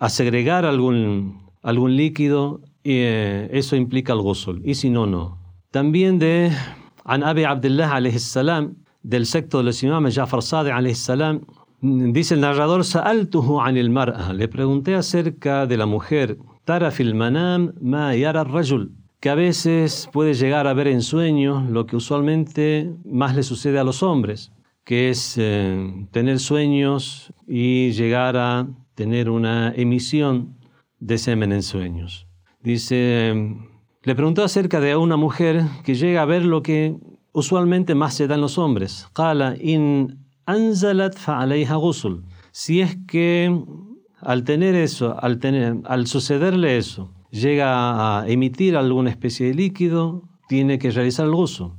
a 0.00 0.08
segregar 0.08 0.64
algún 0.64 1.47
algún 1.68 1.96
líquido, 1.96 2.60
eh, 2.84 3.48
eso 3.52 3.76
implica 3.76 4.12
el 4.14 4.20
ghusl, 4.20 4.60
y 4.64 4.74
si 4.74 4.88
no, 4.90 5.06
no. 5.06 5.38
También 5.70 6.18
de 6.18 6.50
An 7.04 7.22
Abi 7.22 7.44
Abdullah 7.44 7.94
alayhi 7.96 8.18
salam, 8.18 8.76
del 9.02 9.26
secto 9.26 9.58
de 9.58 9.64
los 9.64 9.82
imames 9.82 10.14
Jafar 10.14 10.42
Sadiq 10.42 10.72
alayhi 10.72 10.94
salam, 10.94 11.40
dice 11.80 12.34
el 12.34 12.40
narrador, 12.40 12.84
Sa'altuhu 12.84 13.60
anil 13.60 13.90
mar'a, 13.90 14.32
le 14.32 14.48
pregunté 14.48 14.94
acerca 14.94 15.66
de 15.66 15.76
la 15.76 15.86
mujer, 15.86 16.38
Tara 16.64 16.90
filmanam 16.90 17.74
ma 17.80 18.14
yara 18.14 18.44
rajul, 18.44 18.92
que 19.20 19.28
a 19.30 19.34
veces 19.34 20.08
puede 20.12 20.34
llegar 20.34 20.66
a 20.66 20.74
ver 20.74 20.88
en 20.88 21.02
sueños 21.02 21.68
lo 21.68 21.86
que 21.86 21.96
usualmente 21.96 22.92
más 23.04 23.36
le 23.36 23.42
sucede 23.42 23.78
a 23.78 23.84
los 23.84 24.02
hombres, 24.02 24.52
que 24.84 25.10
es 25.10 25.34
eh, 25.36 26.06
tener 26.12 26.38
sueños 26.38 27.32
y 27.46 27.90
llegar 27.92 28.36
a 28.36 28.68
tener 28.94 29.28
una 29.28 29.72
emisión 29.76 30.57
de 31.00 31.18
semen 31.18 31.52
en 31.52 31.62
sueños. 31.62 32.26
Dice, 32.62 33.34
le 34.02 34.14
preguntó 34.14 34.42
acerca 34.42 34.80
de 34.80 34.96
una 34.96 35.16
mujer 35.16 35.64
que 35.84 35.94
llega 35.94 36.22
a 36.22 36.26
ver 36.26 36.44
lo 36.44 36.62
que 36.62 36.96
usualmente 37.32 37.94
más 37.94 38.14
se 38.14 38.26
da 38.26 38.34
en 38.34 38.40
los 38.40 38.58
hombres. 38.58 39.06
in 39.60 40.18
anzalat 40.46 41.16
Si 42.52 42.80
es 42.80 42.96
que 43.06 43.64
al 44.20 44.44
tener 44.44 44.74
eso, 44.74 45.16
al, 45.20 45.38
tener, 45.38 45.76
al 45.84 46.06
sucederle 46.06 46.76
eso, 46.76 47.12
llega 47.30 48.20
a 48.20 48.28
emitir 48.28 48.76
alguna 48.76 49.10
especie 49.10 49.46
de 49.48 49.54
líquido, 49.54 50.22
tiene 50.48 50.78
que 50.78 50.90
realizar 50.90 51.26
el 51.26 51.32
gusto. 51.32 51.76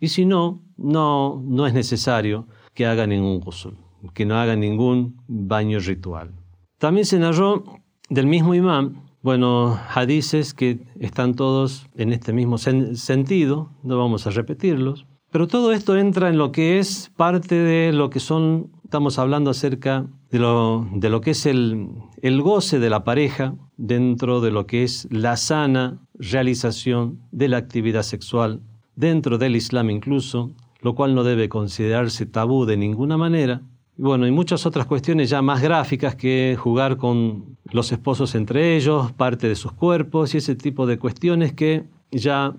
Y 0.00 0.08
si 0.08 0.24
no, 0.24 0.62
no, 0.78 1.42
no 1.44 1.66
es 1.66 1.74
necesario 1.74 2.46
que 2.74 2.86
haga 2.86 3.06
ningún 3.06 3.40
gusto, 3.40 3.74
que 4.14 4.26
no 4.26 4.36
haga 4.36 4.56
ningún 4.56 5.16
baño 5.26 5.78
ritual. 5.80 6.32
También 6.78 7.06
se 7.06 7.18
narró 7.18 7.64
del 8.08 8.26
mismo 8.26 8.54
imán, 8.54 9.02
bueno, 9.22 9.78
hadices 9.94 10.54
que 10.54 10.80
están 10.98 11.34
todos 11.34 11.86
en 11.94 12.12
este 12.12 12.32
mismo 12.32 12.56
sentido, 12.58 13.70
no 13.82 13.98
vamos 13.98 14.26
a 14.26 14.30
repetirlos, 14.30 15.06
pero 15.30 15.46
todo 15.46 15.72
esto 15.72 15.96
entra 15.96 16.28
en 16.28 16.38
lo 16.38 16.52
que 16.52 16.78
es 16.78 17.12
parte 17.16 17.54
de 17.54 17.92
lo 17.92 18.10
que 18.10 18.18
son, 18.18 18.72
estamos 18.82 19.18
hablando 19.18 19.50
acerca 19.50 20.06
de 20.30 20.38
lo, 20.38 20.88
de 20.92 21.10
lo 21.10 21.20
que 21.20 21.32
es 21.32 21.46
el, 21.46 21.88
el 22.22 22.42
goce 22.42 22.78
de 22.78 22.90
la 22.90 23.04
pareja 23.04 23.54
dentro 23.76 24.40
de 24.40 24.50
lo 24.50 24.66
que 24.66 24.82
es 24.82 25.06
la 25.10 25.36
sana 25.36 26.00
realización 26.14 27.20
de 27.30 27.48
la 27.48 27.58
actividad 27.58 28.02
sexual, 28.02 28.62
dentro 28.96 29.38
del 29.38 29.54
Islam 29.54 29.90
incluso, 29.90 30.52
lo 30.80 30.94
cual 30.94 31.14
no 31.14 31.24
debe 31.24 31.48
considerarse 31.48 32.26
tabú 32.26 32.64
de 32.64 32.76
ninguna 32.76 33.16
manera. 33.16 33.62
Bueno, 34.02 34.26
y 34.26 34.30
muchas 34.30 34.64
otras 34.64 34.86
cuestiones 34.86 35.28
ya 35.28 35.42
más 35.42 35.60
gráficas 35.60 36.14
que 36.14 36.56
jugar 36.58 36.96
con 36.96 37.58
los 37.70 37.92
esposos 37.92 38.34
entre 38.34 38.74
ellos, 38.74 39.12
parte 39.12 39.46
de 39.46 39.54
sus 39.54 39.72
cuerpos 39.72 40.34
y 40.34 40.38
ese 40.38 40.54
tipo 40.54 40.86
de 40.86 40.98
cuestiones 40.98 41.52
que 41.52 41.84
ya 42.10 42.54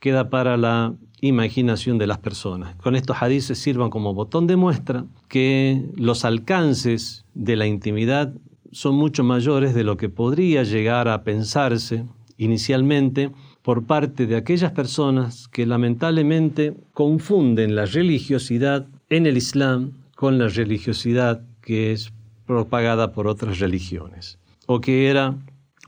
queda 0.00 0.30
para 0.30 0.56
la 0.56 0.94
imaginación 1.20 1.98
de 1.98 2.06
las 2.06 2.16
personas. 2.16 2.76
Con 2.76 2.96
estos 2.96 3.18
hadices 3.20 3.58
sirvan 3.58 3.90
como 3.90 4.14
botón 4.14 4.46
de 4.46 4.56
muestra 4.56 5.04
que 5.28 5.84
los 5.96 6.24
alcances 6.24 7.26
de 7.34 7.56
la 7.56 7.66
intimidad 7.66 8.32
son 8.72 8.94
mucho 8.94 9.22
mayores 9.22 9.74
de 9.74 9.84
lo 9.84 9.98
que 9.98 10.08
podría 10.08 10.62
llegar 10.62 11.08
a 11.08 11.24
pensarse 11.24 12.06
inicialmente 12.38 13.32
por 13.60 13.84
parte 13.84 14.26
de 14.26 14.36
aquellas 14.36 14.72
personas 14.72 15.46
que 15.48 15.66
lamentablemente 15.66 16.74
confunden 16.94 17.76
la 17.76 17.84
religiosidad 17.84 18.86
en 19.10 19.26
el 19.26 19.36
Islam 19.36 19.92
con 20.16 20.38
la 20.38 20.48
religiosidad 20.48 21.42
que 21.60 21.92
es 21.92 22.12
propagada 22.46 23.12
por 23.12 23.28
otras 23.28 23.60
religiones 23.60 24.38
o 24.66 24.80
que 24.80 25.08
era 25.08 25.36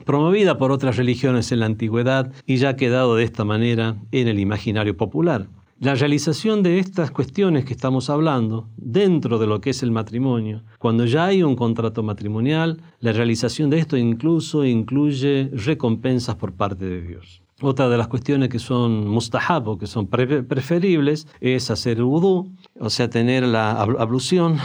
promovida 0.05 0.57
por 0.57 0.71
otras 0.71 0.95
religiones 0.95 1.51
en 1.51 1.59
la 1.59 1.65
antigüedad 1.65 2.31
y 2.45 2.57
ya 2.57 2.69
ha 2.69 2.75
quedado 2.75 3.15
de 3.15 3.23
esta 3.25 3.43
manera 3.43 3.97
en 4.11 4.27
el 4.29 4.39
imaginario 4.39 4.95
popular. 4.95 5.47
La 5.79 5.95
realización 5.95 6.61
de 6.61 6.77
estas 6.77 7.09
cuestiones 7.09 7.65
que 7.65 7.73
estamos 7.73 8.09
hablando 8.09 8.69
dentro 8.77 9.39
de 9.39 9.47
lo 9.47 9.61
que 9.61 9.71
es 9.71 9.81
el 9.81 9.91
matrimonio, 9.91 10.63
cuando 10.77 11.05
ya 11.05 11.25
hay 11.25 11.41
un 11.41 11.55
contrato 11.55 12.03
matrimonial, 12.03 12.81
la 12.99 13.13
realización 13.13 13.69
de 13.69 13.79
esto 13.79 13.97
incluso 13.97 14.65
incluye 14.65 15.49
recompensas 15.53 16.35
por 16.35 16.53
parte 16.53 16.85
de 16.85 17.01
Dios. 17.01 17.41
Otra 17.61 17.89
de 17.89 17.97
las 17.97 18.07
cuestiones 18.07 18.49
que 18.49 18.59
son 18.59 19.07
mustahab 19.07 19.67
o 19.67 19.77
que 19.77 19.87
son 19.87 20.07
preferibles 20.07 21.27
es 21.41 21.69
hacer 21.69 21.97
el 21.97 22.05
vudú, 22.05 22.51
o 22.79 22.89
sea, 22.89 23.09
tener 23.09 23.43
la 23.43 23.71
ablución 23.71 24.57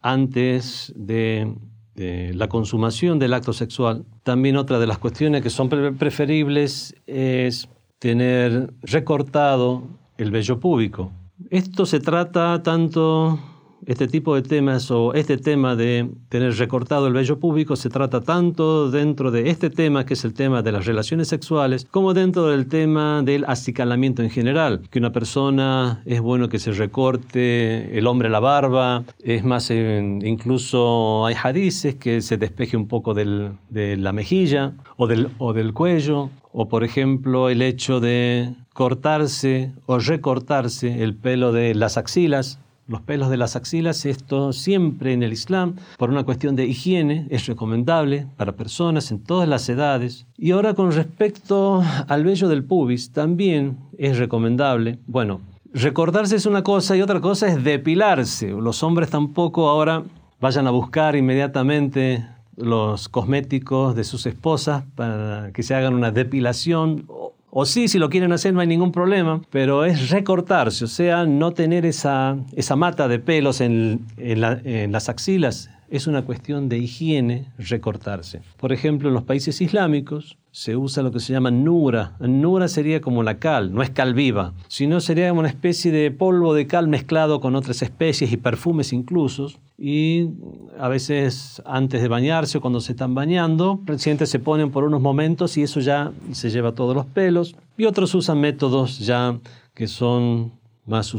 antes 0.00 0.92
de, 0.96 1.54
la 1.94 2.48
consumación 2.48 3.18
del 3.18 3.34
acto 3.34 3.52
sexual. 3.52 4.06
También 4.22 4.56
otra 4.56 4.78
de 4.78 4.86
las 4.86 4.98
cuestiones 4.98 5.42
que 5.42 5.50
son 5.50 5.68
preferibles 5.68 6.94
es 7.06 7.68
tener 7.98 8.72
recortado 8.82 9.82
el 10.16 10.30
vello 10.30 10.58
púbico. 10.58 11.12
Esto 11.50 11.84
se 11.86 12.00
trata 12.00 12.62
tanto 12.62 13.38
este 13.86 14.06
tipo 14.06 14.34
de 14.34 14.42
temas 14.42 14.90
o 14.90 15.14
este 15.14 15.38
tema 15.38 15.76
de 15.76 16.08
tener 16.28 16.54
recortado 16.56 17.06
el 17.06 17.12
vello 17.12 17.38
público 17.38 17.76
se 17.76 17.88
trata 17.88 18.20
tanto 18.20 18.90
dentro 18.90 19.30
de 19.30 19.50
este 19.50 19.70
tema, 19.70 20.06
que 20.06 20.14
es 20.14 20.24
el 20.24 20.34
tema 20.34 20.62
de 20.62 20.72
las 20.72 20.86
relaciones 20.86 21.28
sexuales, 21.28 21.86
como 21.90 22.14
dentro 22.14 22.46
del 22.46 22.66
tema 22.66 23.22
del 23.22 23.44
acicalamiento 23.46 24.22
en 24.22 24.30
general, 24.30 24.82
que 24.90 24.98
una 24.98 25.12
persona 25.12 26.02
es 26.04 26.20
bueno 26.20 26.48
que 26.48 26.58
se 26.58 26.72
recorte 26.72 27.98
el 27.98 28.06
hombre 28.06 28.28
la 28.28 28.40
barba, 28.40 29.04
es 29.22 29.44
más, 29.44 29.70
incluso 29.70 31.26
hay 31.26 31.34
hadices 31.42 31.96
que 31.96 32.20
se 32.20 32.36
despeje 32.36 32.76
un 32.76 32.88
poco 32.88 33.14
de 33.14 33.96
la 33.96 34.12
mejilla 34.12 34.72
o 34.96 35.06
del, 35.06 35.30
o 35.38 35.52
del 35.52 35.72
cuello, 35.72 36.30
o 36.52 36.68
por 36.68 36.84
ejemplo 36.84 37.48
el 37.48 37.62
hecho 37.62 38.00
de 38.00 38.54
cortarse 38.72 39.72
o 39.86 39.98
recortarse 39.98 41.02
el 41.02 41.14
pelo 41.14 41.52
de 41.52 41.74
las 41.74 41.96
axilas, 41.96 42.58
los 42.86 43.00
pelos 43.00 43.30
de 43.30 43.36
las 43.36 43.56
axilas, 43.56 44.04
esto 44.06 44.52
siempre 44.52 45.12
en 45.12 45.22
el 45.22 45.32
Islam, 45.32 45.76
por 45.98 46.10
una 46.10 46.24
cuestión 46.24 46.56
de 46.56 46.66
higiene, 46.66 47.26
es 47.30 47.46
recomendable 47.46 48.26
para 48.36 48.52
personas 48.52 49.10
en 49.10 49.22
todas 49.22 49.48
las 49.48 49.68
edades. 49.68 50.26
Y 50.36 50.50
ahora 50.50 50.74
con 50.74 50.92
respecto 50.92 51.82
al 52.08 52.24
vello 52.24 52.48
del 52.48 52.64
pubis, 52.64 53.12
también 53.12 53.78
es 53.98 54.18
recomendable, 54.18 54.98
bueno, 55.06 55.40
recordarse 55.72 56.36
es 56.36 56.46
una 56.46 56.62
cosa 56.62 56.96
y 56.96 57.02
otra 57.02 57.20
cosa 57.20 57.48
es 57.48 57.62
depilarse. 57.62 58.48
Los 58.50 58.82
hombres 58.82 59.10
tampoco 59.10 59.68
ahora 59.68 60.02
vayan 60.40 60.66
a 60.66 60.70
buscar 60.70 61.16
inmediatamente 61.16 62.26
los 62.56 63.08
cosméticos 63.08 63.94
de 63.94 64.04
sus 64.04 64.26
esposas 64.26 64.84
para 64.94 65.50
que 65.52 65.62
se 65.62 65.74
hagan 65.74 65.94
una 65.94 66.10
depilación 66.10 67.06
o 67.54 67.66
sí, 67.66 67.86
si 67.86 67.98
lo 67.98 68.08
quieren 68.08 68.32
hacer 68.32 68.54
no 68.54 68.60
hay 68.60 68.66
ningún 68.66 68.92
problema, 68.92 69.42
pero 69.50 69.84
es 69.84 70.08
recortarse, 70.08 70.86
o 70.86 70.88
sea, 70.88 71.26
no 71.26 71.52
tener 71.52 71.84
esa, 71.84 72.38
esa 72.56 72.76
mata 72.76 73.08
de 73.08 73.18
pelos 73.18 73.60
en, 73.60 74.06
en 74.16 74.90
las 74.92 75.08
axilas. 75.10 75.68
Es 75.92 76.06
una 76.06 76.22
cuestión 76.22 76.70
de 76.70 76.78
higiene 76.78 77.52
recortarse. 77.58 78.40
Por 78.56 78.72
ejemplo, 78.72 79.08
en 79.08 79.14
los 79.14 79.24
países 79.24 79.60
islámicos, 79.60 80.38
se 80.50 80.74
usa 80.74 81.02
lo 81.02 81.12
que 81.12 81.20
se 81.20 81.34
llama 81.34 81.50
nura. 81.50 82.16
Nura 82.18 82.66
sería 82.68 83.02
como 83.02 83.22
la 83.22 83.38
cal, 83.38 83.74
no 83.74 83.82
es 83.82 83.90
cal 83.90 84.14
viva, 84.14 84.54
sino 84.68 85.02
sería 85.02 85.30
una 85.34 85.48
especie 85.48 85.92
de 85.92 86.10
polvo 86.10 86.54
de 86.54 86.66
cal 86.66 86.88
mezclado 86.88 87.42
con 87.42 87.54
otras 87.54 87.82
especies 87.82 88.32
y 88.32 88.38
perfumes 88.38 88.94
incluso. 88.94 89.48
Y 89.76 90.30
a 90.78 90.88
veces 90.88 91.60
antes 91.66 92.00
de 92.00 92.08
bañarse 92.08 92.56
o 92.56 92.62
cuando 92.62 92.80
se 92.80 92.92
están 92.92 93.14
bañando, 93.14 93.78
recientes 93.84 94.30
se 94.30 94.38
ponen 94.38 94.70
por 94.70 94.84
unos 94.84 95.02
momentos 95.02 95.58
y 95.58 95.62
eso 95.62 95.80
ya 95.80 96.10
se 96.30 96.48
lleva 96.48 96.72
todos 96.72 96.96
los 96.96 97.04
pelos. 97.04 97.54
Y 97.76 97.84
otros 97.84 98.14
usan 98.14 98.40
métodos 98.40 98.98
ya 98.98 99.38
que 99.74 99.86
son 99.86 100.52
más, 100.86 101.12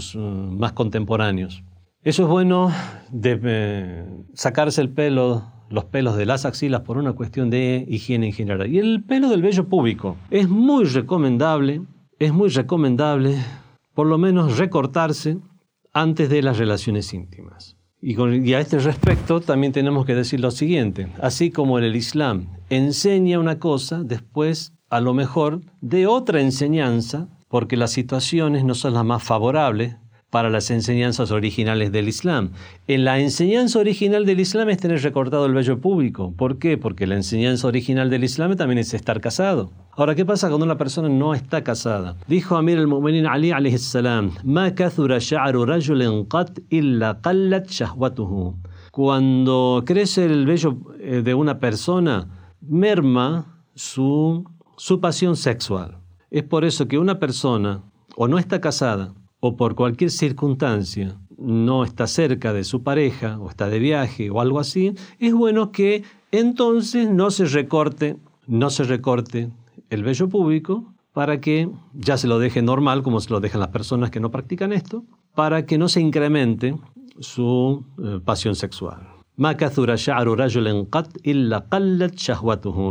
contemporáneos. 0.73 1.61
Eso 2.03 2.23
es 2.23 2.29
bueno 2.29 2.69
de 3.11 3.39
eh, 3.41 4.05
sacarse 4.33 4.81
el 4.81 4.89
pelo 4.89 5.53
los 5.69 5.85
pelos 5.85 6.17
de 6.17 6.25
las 6.25 6.45
axilas 6.45 6.81
por 6.81 6.97
una 6.97 7.13
cuestión 7.13 7.49
de 7.49 7.85
higiene 7.87 8.27
en 8.27 8.33
general. 8.33 8.71
Y 8.71 8.77
el 8.77 9.03
pelo 9.03 9.29
del 9.29 9.41
vello 9.41 9.67
púbico 9.69 10.17
es 10.29 10.49
muy 10.49 10.83
recomendable, 10.83 11.81
es 12.19 12.33
muy 12.33 12.49
recomendable 12.49 13.37
por 13.95 14.05
lo 14.05 14.17
menos 14.17 14.57
recortarse 14.57 15.37
antes 15.93 16.29
de 16.29 16.41
las 16.41 16.57
relaciones 16.57 17.13
íntimas. 17.13 17.77
Y, 18.01 18.19
y, 18.19 18.53
a 18.53 18.59
este 18.59 18.79
respecto 18.79 19.39
también 19.39 19.71
tenemos 19.71 20.05
que 20.05 20.13
decir 20.13 20.41
lo 20.41 20.51
siguiente, 20.51 21.07
así 21.21 21.51
como 21.51 21.79
en 21.79 21.85
el 21.85 21.95
Islam 21.95 22.49
enseña 22.69 23.39
una 23.39 23.59
cosa, 23.59 24.03
después 24.03 24.73
a 24.89 24.99
lo 24.99 25.13
mejor 25.13 25.61
de 25.79 26.05
otra 26.05 26.41
enseñanza, 26.41 27.29
porque 27.47 27.77
las 27.77 27.91
situaciones 27.91 28.65
no 28.65 28.75
son 28.75 28.93
las 28.93 29.05
más 29.05 29.23
favorables 29.23 29.95
para 30.33 30.49
las 30.49 30.71
enseñanzas 30.71 31.29
originales 31.29 31.91
del 31.91 32.07
Islam. 32.07 32.53
En 32.87 33.05
la 33.05 33.19
enseñanza 33.19 33.77
original 33.77 34.25
del 34.25 34.39
Islam 34.39 34.67
es 34.69 34.79
tener 34.79 35.03
recortado 35.03 35.45
el 35.45 35.53
vello 35.53 35.79
público. 35.79 36.33
¿Por 36.35 36.57
qué? 36.57 36.75
Porque 36.75 37.05
la 37.05 37.13
enseñanza 37.13 37.67
original 37.67 38.09
del 38.09 38.23
Islam 38.23 38.55
también 38.55 38.79
es 38.79 38.95
estar 38.95 39.21
casado. 39.21 39.69
Ahora, 39.91 40.15
¿qué 40.15 40.25
pasa 40.25 40.47
cuando 40.49 40.65
una 40.65 40.79
persona 40.79 41.07
no 41.07 41.35
está 41.35 41.63
casada? 41.63 42.15
Dijo 42.27 42.55
Amir 42.55 42.79
al-Mu'minin 42.79 43.27
Ali 43.27 43.51
"Ma 44.43 44.69
illa 46.71 47.63
shahwatuhu." 47.69 48.55
Cuando 48.91 49.83
crece 49.85 50.25
el 50.25 50.47
vello 50.47 50.77
eh, 50.99 51.21
de 51.23 51.33
una 51.35 51.59
persona, 51.59 52.55
merma 52.59 53.63
su, 53.75 54.49
su 54.77 54.99
pasión 54.99 55.35
sexual. 55.35 55.99
Es 56.31 56.41
por 56.41 56.65
eso 56.65 56.87
que 56.87 56.97
una 56.97 57.19
persona 57.19 57.83
o 58.15 58.27
no 58.27 58.39
está 58.39 58.59
casada 58.59 59.13
o 59.45 59.57
por 59.57 59.75
cualquier 59.75 60.09
circunstancia 60.09 61.17
no 61.37 61.83
está 61.83 62.07
cerca 62.07 62.53
de 62.53 62.63
su 62.63 62.81
pareja 62.81 63.37
o 63.39 63.49
está 63.49 63.67
de 63.67 63.77
viaje 63.77 64.29
o 64.29 64.39
algo 64.39 64.57
así, 64.57 64.93
es 65.19 65.33
bueno 65.33 65.73
que 65.73 66.03
entonces 66.31 67.09
no 67.09 67.29
se 67.29 67.43
recorte, 67.43 68.15
no 68.47 68.69
se 68.69 68.83
recorte 68.85 69.49
el 69.89 70.01
vello 70.01 70.29
público 70.29 70.93
para 71.11 71.41
que 71.41 71.69
ya 71.93 72.15
se 72.15 72.29
lo 72.29 72.39
deje 72.39 72.61
normal 72.61 73.03
como 73.03 73.19
se 73.19 73.31
lo 73.31 73.41
dejan 73.41 73.59
las 73.59 73.67
personas 73.67 74.11
que 74.11 74.21
no 74.21 74.31
practican 74.31 74.71
esto, 74.71 75.03
para 75.35 75.65
que 75.65 75.77
no 75.77 75.89
se 75.89 75.99
incremente 75.99 76.77
su 77.19 77.83
eh, 78.01 78.21
pasión 78.23 78.55
sexual. 78.55 79.09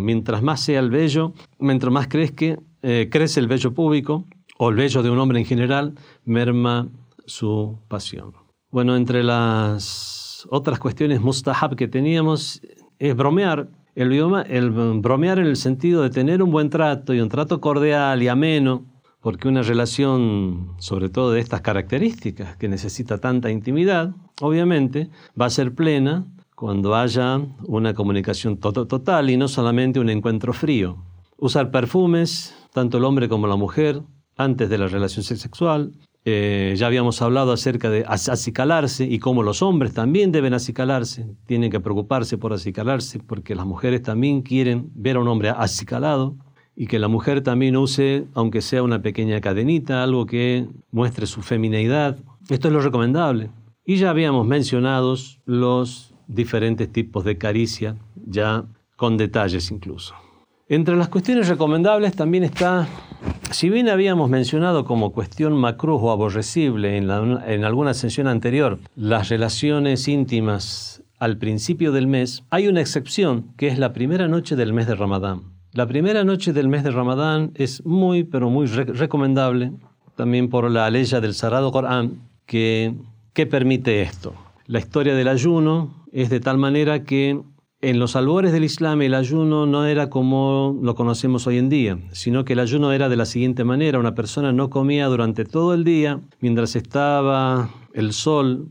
Mientras 0.03 0.43
más 0.43 0.61
sea 0.61 0.81
el 0.81 0.91
vello, 0.91 1.33
mientras 1.59 1.91
más 1.91 2.09
crezca, 2.09 2.59
eh, 2.83 3.09
crece 3.11 3.41
el 3.41 3.47
vello 3.47 3.73
público, 3.73 4.27
o 4.63 4.69
el 4.69 4.77
vello 4.77 5.03
de 5.03 5.11
un 5.11 5.19
hombre 5.19 5.41
en 5.41 5.45
general, 5.45 5.95
merma 6.25 6.89
su 7.27 7.81
pasión. 7.89 8.33
Bueno, 8.71 8.95
entre 8.95 9.25
las 9.25 10.47
otras 10.51 10.79
cuestiones 10.79 11.21
mustahab 11.21 11.75
que 11.75 11.89
teníamos 11.89 12.63
es 13.01 13.17
bromear. 13.17 13.71
El, 13.97 14.13
el 14.13 14.71
bromear 14.71 15.41
en 15.41 15.47
el 15.47 15.57
sentido 15.57 16.03
de 16.03 16.11
tener 16.11 16.45
un 16.45 16.53
buen 16.53 16.71
trato 16.71 17.13
y 17.13 17.21
un 17.21 17.29
trato 17.29 17.61
cordial 17.61 18.23
y 18.23 18.29
ameno, 18.29 18.87
porque 19.21 19.49
una 19.49 19.63
relación, 19.63 20.77
sobre 20.79 21.09
todo 21.09 21.33
de 21.33 21.41
estas 21.41 21.61
características, 21.61 22.57
que 22.57 22.69
necesita 22.69 23.19
tanta 23.19 23.51
intimidad, 23.51 24.15
obviamente 24.41 25.11
va 25.39 25.47
a 25.47 25.51
ser 25.51 25.75
plena 25.75 26.25
cuando 26.55 26.95
haya 26.95 27.41
una 27.67 27.95
comunicación 27.95 28.59
total 28.59 29.29
y 29.29 29.37
no 29.37 29.49
solamente 29.49 29.99
un 29.99 30.09
encuentro 30.09 30.53
frío. 30.53 30.99
Usar 31.37 31.73
perfumes, 31.73 32.55
tanto 32.73 32.99
el 32.99 33.05
hombre 33.05 33.29
como 33.29 33.49
la 33.49 33.57
mujer, 33.57 34.03
antes 34.37 34.69
de 34.69 34.79
la 34.79 34.89
relación 34.89 35.25
sexual. 35.25 35.93
Eh, 36.25 36.75
ya 36.77 36.87
habíamos 36.87 37.21
hablado 37.21 37.51
acerca 37.51 37.91
de 37.91 38.05
acicalarse 38.07 39.05
y 39.05 39.19
cómo 39.19 39.43
los 39.43 39.61
hombres 39.61 39.93
también 39.93 40.31
deben 40.31 40.55
acicalarse, 40.55 41.27
tienen 41.47 41.71
que 41.71 41.81
preocuparse 41.81 42.39
por 42.39 42.53
acicalarse 42.53 43.19
porque 43.19 43.57
las 43.57 43.67
mujeres 43.67 44.03
también 44.03 44.43
quieren 44.43 44.91
ver 44.95 45.17
a 45.17 45.21
un 45.21 45.27
hombre 45.27 45.49
acicalado 45.49 46.37
y 46.77 46.87
que 46.87 47.01
la 47.01 47.09
mujer 47.09 47.43
también 47.43 47.77
use, 47.77 48.27
aunque 48.35 48.63
sea 48.63 48.83
una 48.83 49.03
pequeña 49.03 49.41
cadenita, 49.41 50.03
algo 50.03 50.27
que 50.27 50.69
muestre 50.91 51.27
su 51.27 51.43
femineidad. 51.43 52.19
Esto 52.49 52.69
es 52.69 52.75
lo 52.75 52.81
recomendable. 52.81 53.51
Y 53.85 53.97
ya 53.97 54.11
habíamos 54.11 54.47
mencionado 54.47 55.17
los 55.45 56.15
diferentes 56.29 56.91
tipos 56.91 57.25
de 57.25 57.37
caricia, 57.37 57.97
ya 58.27 58.65
con 58.97 59.17
detalles 59.17 59.71
incluso. 59.71 60.15
Entre 60.73 60.97
las 60.97 61.11
cuestiones 61.11 61.51
recomendables 61.51 62.17
también 62.17 62.45
está, 62.45 62.89
si 63.51 63.69
bien 63.69 63.91
habíamos 63.91 64.31
mencionado 64.31 64.87
como 64.87 65.13
cuestión 65.13 65.53
macruz 65.53 66.01
o 66.03 66.11
aborrecible 66.11 66.97
en, 66.97 67.11
alguna 67.11 67.93
sesión 67.93 68.27
anterior 68.27 68.79
las 68.97 69.29
relaciones 69.29 70.09
íntimas 70.09 71.03
al 71.19 71.37
principio 71.37 71.93
del 71.93 72.07
mes, 72.07 72.43
hay 72.49 72.69
una 72.69 72.81
excepción 72.81 73.53
que 73.59 73.69
es 73.69 73.79
la 73.79 73.93
primera 73.93 74.29
noche 74.29 74.57
del 74.57 74.73
mes 74.73 74.87
de 74.87 74.95
Ramadán. 74.95 75.43
La 75.73 75.87
primera 75.87 76.25
noche 76.25 76.55
del 76.55 76.69
mes 76.69 76.85
de 76.85 76.91
Ramadán 76.91 77.51
es 77.55 77.85
muy, 77.85 78.25
pero 78.25 78.49
muy 78.49 78.67
recomendable, 78.67 79.73
también 80.17 80.49
por 80.49 80.71
la 80.71 80.89
ley 80.89 81.05
del 81.05 81.35
Sagrado 81.35 81.71
Corán, 81.71 82.23
que, 82.47 82.95
que 83.35 83.45
permite 83.45 84.01
esto. 84.01 84.33
La 84.67 84.79
historia 84.79 85.15
del 85.15 85.29
ayuno 85.29 86.07
es 86.13 86.31
de 86.31 86.41
tal 86.41 86.57
manera 86.57 87.05
que 87.05 87.43
en 87.83 87.99
los 87.99 88.15
albores 88.15 88.53
del 88.53 88.63
Islam 88.63 89.03
el 89.03 89.13
ayuno 89.13 89.67
no 89.67 89.85
era 89.87 90.09
como 90.09 90.79
lo 90.81 90.95
conocemos 90.95 91.49
hoy 91.49 91.59
en 91.59 91.69
día, 91.69 91.99
sino 92.13 92.45
que 92.45 92.53
el 92.53 92.61
ayuno 92.61 92.93
era 92.93 93.09
de 93.09 93.17
la 93.17 93.27
siguiente 93.27 93.65
manera. 93.65 93.99
Una 93.99 94.15
persona 94.15 94.53
no 94.53 94.71
comía 94.71 95.09
durante 95.09 95.45
todo 95.45 95.75
el 95.75 95.83
día 95.83 96.21
mientras 96.41 96.77
estaba 96.77 97.71
el 97.93 98.13
sol, 98.13 98.69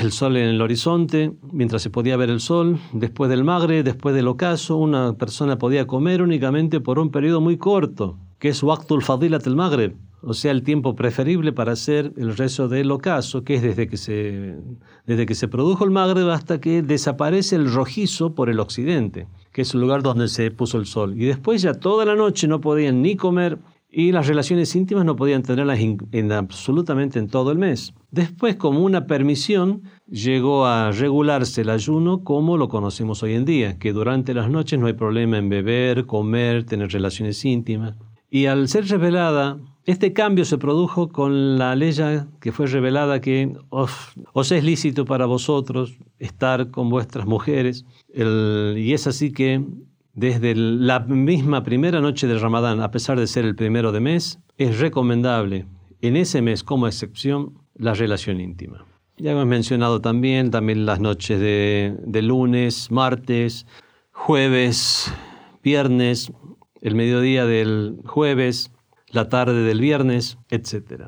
el 0.00 0.12
sol 0.12 0.38
en 0.38 0.48
el 0.48 0.62
horizonte, 0.62 1.32
mientras 1.52 1.82
se 1.82 1.90
podía 1.90 2.16
ver 2.16 2.30
el 2.30 2.40
sol. 2.40 2.78
Después 2.94 3.28
del 3.28 3.44
magre, 3.44 3.82
después 3.82 4.14
del 4.14 4.28
ocaso, 4.28 4.78
una 4.78 5.12
persona 5.12 5.58
podía 5.58 5.86
comer 5.86 6.22
únicamente 6.22 6.80
por 6.80 6.98
un 6.98 7.10
periodo 7.10 7.42
muy 7.42 7.58
corto, 7.58 8.16
que 8.38 8.48
es 8.48 8.62
Waqtul 8.62 9.02
Fadilat 9.02 9.46
el 9.46 9.56
Maghreb, 9.56 9.94
o 10.26 10.34
sea, 10.34 10.50
el 10.50 10.62
tiempo 10.62 10.94
preferible 10.94 11.52
para 11.52 11.72
hacer 11.72 12.12
el 12.16 12.36
rezo 12.36 12.68
del 12.68 12.90
ocaso, 12.90 13.44
que 13.44 13.54
es 13.54 13.62
desde 13.62 13.86
que 13.88 13.96
se, 13.96 14.56
desde 15.06 15.26
que 15.26 15.34
se 15.34 15.48
produjo 15.48 15.84
el 15.84 15.90
Magreb 15.90 16.30
hasta 16.30 16.60
que 16.60 16.82
desaparece 16.82 17.56
el 17.56 17.72
rojizo 17.72 18.34
por 18.34 18.48
el 18.48 18.60
occidente, 18.60 19.26
que 19.52 19.62
es 19.62 19.74
el 19.74 19.80
lugar 19.80 20.02
donde 20.02 20.28
se 20.28 20.50
puso 20.50 20.78
el 20.78 20.86
sol. 20.86 21.20
Y 21.20 21.26
después 21.26 21.62
ya 21.62 21.74
toda 21.74 22.04
la 22.04 22.14
noche 22.14 22.48
no 22.48 22.60
podían 22.60 23.02
ni 23.02 23.16
comer 23.16 23.58
y 23.96 24.10
las 24.10 24.26
relaciones 24.26 24.74
íntimas 24.74 25.04
no 25.04 25.14
podían 25.14 25.42
tenerlas 25.42 25.78
en, 25.78 26.32
absolutamente 26.32 27.20
en 27.20 27.28
todo 27.28 27.52
el 27.52 27.58
mes. 27.58 27.94
Después, 28.10 28.56
como 28.56 28.80
una 28.80 29.06
permisión, 29.06 29.82
llegó 30.08 30.66
a 30.66 30.90
regularse 30.90 31.60
el 31.60 31.70
ayuno 31.70 32.24
como 32.24 32.56
lo 32.56 32.68
conocemos 32.68 33.22
hoy 33.22 33.34
en 33.34 33.44
día, 33.44 33.78
que 33.78 33.92
durante 33.92 34.34
las 34.34 34.50
noches 34.50 34.80
no 34.80 34.88
hay 34.88 34.94
problema 34.94 35.38
en 35.38 35.48
beber, 35.48 36.06
comer, 36.06 36.64
tener 36.64 36.90
relaciones 36.90 37.44
íntimas. 37.44 37.94
Y 38.30 38.46
al 38.46 38.66
ser 38.66 38.88
revelada 38.88 39.58
este 39.86 40.12
cambio 40.12 40.44
se 40.44 40.58
produjo 40.58 41.08
con 41.08 41.58
la 41.58 41.76
ley 41.76 41.92
que 42.40 42.52
fue 42.52 42.66
revelada 42.66 43.20
que 43.20 43.56
os, 43.68 44.52
es 44.52 44.64
lícito 44.64 45.04
para 45.04 45.26
vosotros 45.26 45.98
estar 46.18 46.70
con 46.70 46.88
vuestras 46.88 47.26
mujeres. 47.26 47.84
y 48.14 48.92
es 48.92 49.06
así 49.06 49.32
que 49.32 49.62
desde 50.14 50.54
la 50.54 51.00
misma 51.00 51.64
primera 51.64 52.00
noche 52.00 52.26
del 52.26 52.40
Ramadán, 52.40 52.80
a 52.80 52.90
pesar 52.90 53.18
de 53.18 53.26
ser 53.26 53.44
el 53.44 53.56
primero 53.56 53.92
de 53.92 54.00
mes, 54.00 54.38
es 54.56 54.78
recomendable 54.78 55.66
en 56.00 56.16
ese 56.16 56.40
mes 56.40 56.62
como 56.62 56.86
excepción 56.86 57.58
la 57.74 57.94
relación 57.94 58.40
íntima. 58.40 58.86
Ya 59.16 59.32
hemos 59.32 59.46
mencionado 59.46 60.00
también, 60.00 60.50
también 60.50 60.86
las 60.86 61.00
noches 61.00 61.38
de, 61.38 61.96
de 62.04 62.22
lunes, 62.22 62.90
martes, 62.90 63.66
jueves, 64.12 65.12
viernes, 65.62 66.32
el 66.80 66.94
mediodía 66.94 67.44
del 67.44 67.96
jueves, 68.04 68.73
la 69.14 69.28
tarde 69.28 69.62
del 69.62 69.80
viernes, 69.80 70.38
etc. 70.50 71.04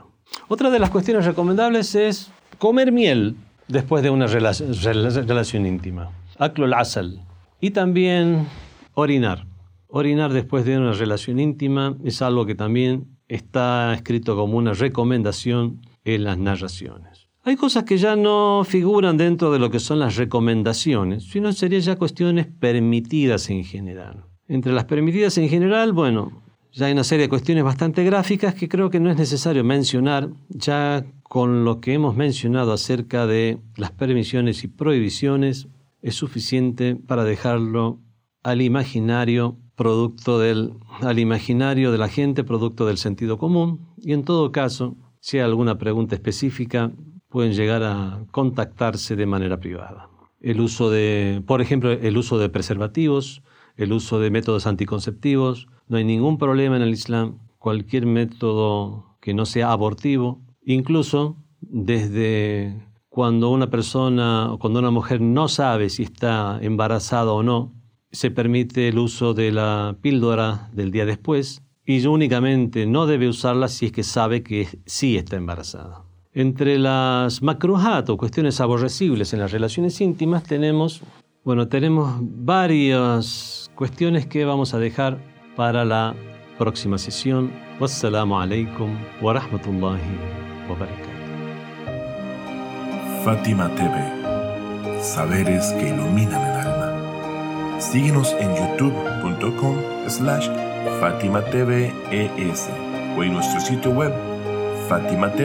Otra 0.49 0.71
de 0.71 0.79
las 0.79 0.91
cuestiones 0.91 1.27
recomendables 1.27 1.95
es 1.95 2.31
comer 2.59 2.93
miel 2.93 3.37
después 3.69 4.03
de 4.03 4.11
una 4.11 4.29
relación, 4.29 5.67
íntima. 5.67 6.11
Aklo 6.39 6.75
asal. 6.77 7.21
Y 7.61 7.71
también 7.71 8.47
orinar. 8.95 9.47
Orinar 9.89 10.33
después 10.33 10.65
de 10.65 10.79
una 10.79 10.93
relación 10.93 11.41
íntima 11.41 11.97
es 12.05 12.23
algo 12.23 12.47
que 12.47 12.55
también 12.55 13.09
está 13.29 13.93
escrito 13.95 14.37
como 14.37 14.57
una 14.57 14.73
recomendación 14.73 15.81
en 16.05 16.25
las 16.25 16.39
narraciones. 16.39 17.27
Hay 17.43 17.57
cosas 17.57 17.85
que 17.85 17.97
ya 17.97 18.15
no 18.15 18.63
figuran 18.65 19.17
dentro 19.17 19.53
de 19.53 19.59
lo 19.59 19.71
que 19.71 19.81
son 19.81 19.99
las 19.99 20.17
recomendaciones, 20.17 21.25
sino 21.25 21.53
serían 21.53 21.83
ya 21.83 21.97
cuestiones 21.97 22.47
permitidas 22.47 23.51
en 23.51 23.65
general. 23.65 24.25
Entre 24.49 24.73
las 24.73 24.85
permitidas 24.85 25.39
en 25.39 25.49
general, 25.49 25.93
bueno, 25.93 26.43
ya 26.77 26.87
hay 26.87 26.93
una 26.93 27.05
serie 27.05 27.25
de 27.25 27.29
cuestiones 27.31 27.65
bastante 27.65 28.05
gráficas 28.05 28.55
que 28.55 28.69
creo 28.69 28.91
que 28.91 29.01
no 29.01 29.11
es 29.11 29.17
necesario 29.17 29.65
mencionar, 29.65 30.29
ya 30.51 31.07
con 31.23 31.65
lo 31.65 31.81
que 31.81 31.95
hemos 31.95 32.15
mencionado 32.15 32.71
acerca 32.75 33.27
de 33.27 33.59
las 33.77 33.93
permisiones 33.93 34.63
y 34.63 34.69
prohibiciones 34.69 35.69
es 36.03 36.15
suficiente 36.17 36.95
para 36.95 37.25
dejarlo 37.25 37.99
al 38.43 38.61
imaginario 38.61 39.57
producto 39.75 40.39
del 40.39 40.75
al 41.01 41.19
imaginario 41.19 41.93
de 41.93 41.99
la 41.99 42.09
gente 42.09 42.45
producto 42.45 42.85
del 42.85 42.99
sentido 42.99 43.39
común. 43.39 43.81
Y 43.97 44.13
en 44.13 44.25
todo 44.25 44.53
caso 44.53 44.97
si 45.21 45.39
hay 45.39 45.45
alguna 45.45 45.79
pregunta 45.79 46.15
específica 46.15 46.93
pueden 47.31 47.55
llegar 47.55 47.85
a 47.85 48.23
contactarse 48.33 49.17
de 49.17 49.25
manera 49.25 49.59
privada. 49.61 50.11
El 50.41 50.61
uso 50.61 50.91
de 50.91 51.43
por 51.47 51.63
ejemplo 51.63 51.91
el 51.91 52.19
uso 52.19 52.39
de 52.39 52.51
preservativos 52.51 53.43
el 53.79 53.95
uso 53.95 54.21
de 54.21 54.31
métodos 54.31 54.67
anticonceptivos 54.67 55.69
no 55.89 55.97
hay 55.97 56.05
ningún 56.05 56.39
problema 56.39 56.77
en 56.77 56.83
el 56.83 56.91
Islam, 56.91 57.39
cualquier 57.59 58.07
método 58.07 59.17
que 59.21 59.35
no 59.35 59.47
sea 59.47 59.73
abortivo, 59.73 60.43
incluso 60.65 61.37
desde 61.61 62.87
cuando 63.09 63.51
una 63.51 63.71
persona 63.71 64.53
o 64.53 64.59
cuando 64.59 64.79
una 64.79 64.91
mujer 64.91 65.21
no 65.21 65.49
sabe 65.49 65.89
si 65.89 66.03
está 66.03 66.59
embarazada 66.61 67.33
o 67.33 67.43
no, 67.43 67.73
se 68.13 68.31
permite 68.31 68.89
el 68.89 68.99
uso 68.99 69.35
de 69.35 69.53
la 69.53 69.97
píldora 70.01 70.71
del 70.73 70.91
día 70.91 71.07
después 71.07 71.63
y 71.85 72.05
únicamente 72.07 72.87
no 72.87 73.07
debe 73.07 73.29
usarla 73.29 73.69
si 73.69 73.87
es 73.87 73.93
que 73.93 74.03
sabe 74.03 74.43
que 74.43 74.69
sí 74.87 75.17
está 75.17 75.37
embarazada. 75.37 76.05
Entre 76.33 76.79
las 76.79 77.43
makruhat 77.43 78.11
o 78.11 78.17
cuestiones 78.17 78.61
aborrecibles 78.61 79.33
en 79.33 79.41
las 79.41 79.53
relaciones 79.53 80.01
íntimas 80.01 80.43
tenemos, 80.43 81.03
bueno, 81.45 81.69
tenemos 81.69 82.19
varias 82.21 83.71
cuestiones 83.75 84.27
que 84.27 84.45
vamos 84.45 84.75
a 84.75 84.79
dejar 84.79 85.36
para 85.57 85.85
la 85.85 86.15
próxima 86.59 86.99
sesión. 86.99 87.51
Wassalamu 87.81 88.39
alaikum 88.39 88.97
wa 89.21 89.33
rahmatullahi 89.33 90.17
wa 90.69 90.77
barakatuh. 90.77 91.17
Fátima 93.25 93.69
TV, 93.75 95.03
saberes 95.03 95.73
que 95.73 95.89
iluminan 95.89 96.41
el 96.41 96.57
alma. 96.67 97.81
Síguenos 97.81 98.33
en 98.39 98.55
youtube.com 98.55 99.77
slash 100.09 100.49
Fátima 101.01 101.43
TV 101.43 101.93
ES 102.13 102.71
o 103.19 103.23
en 103.25 103.33
nuestro 103.33 103.61
sitio 103.61 103.91
web 103.91 104.13
fatimatv.es. 104.89 105.45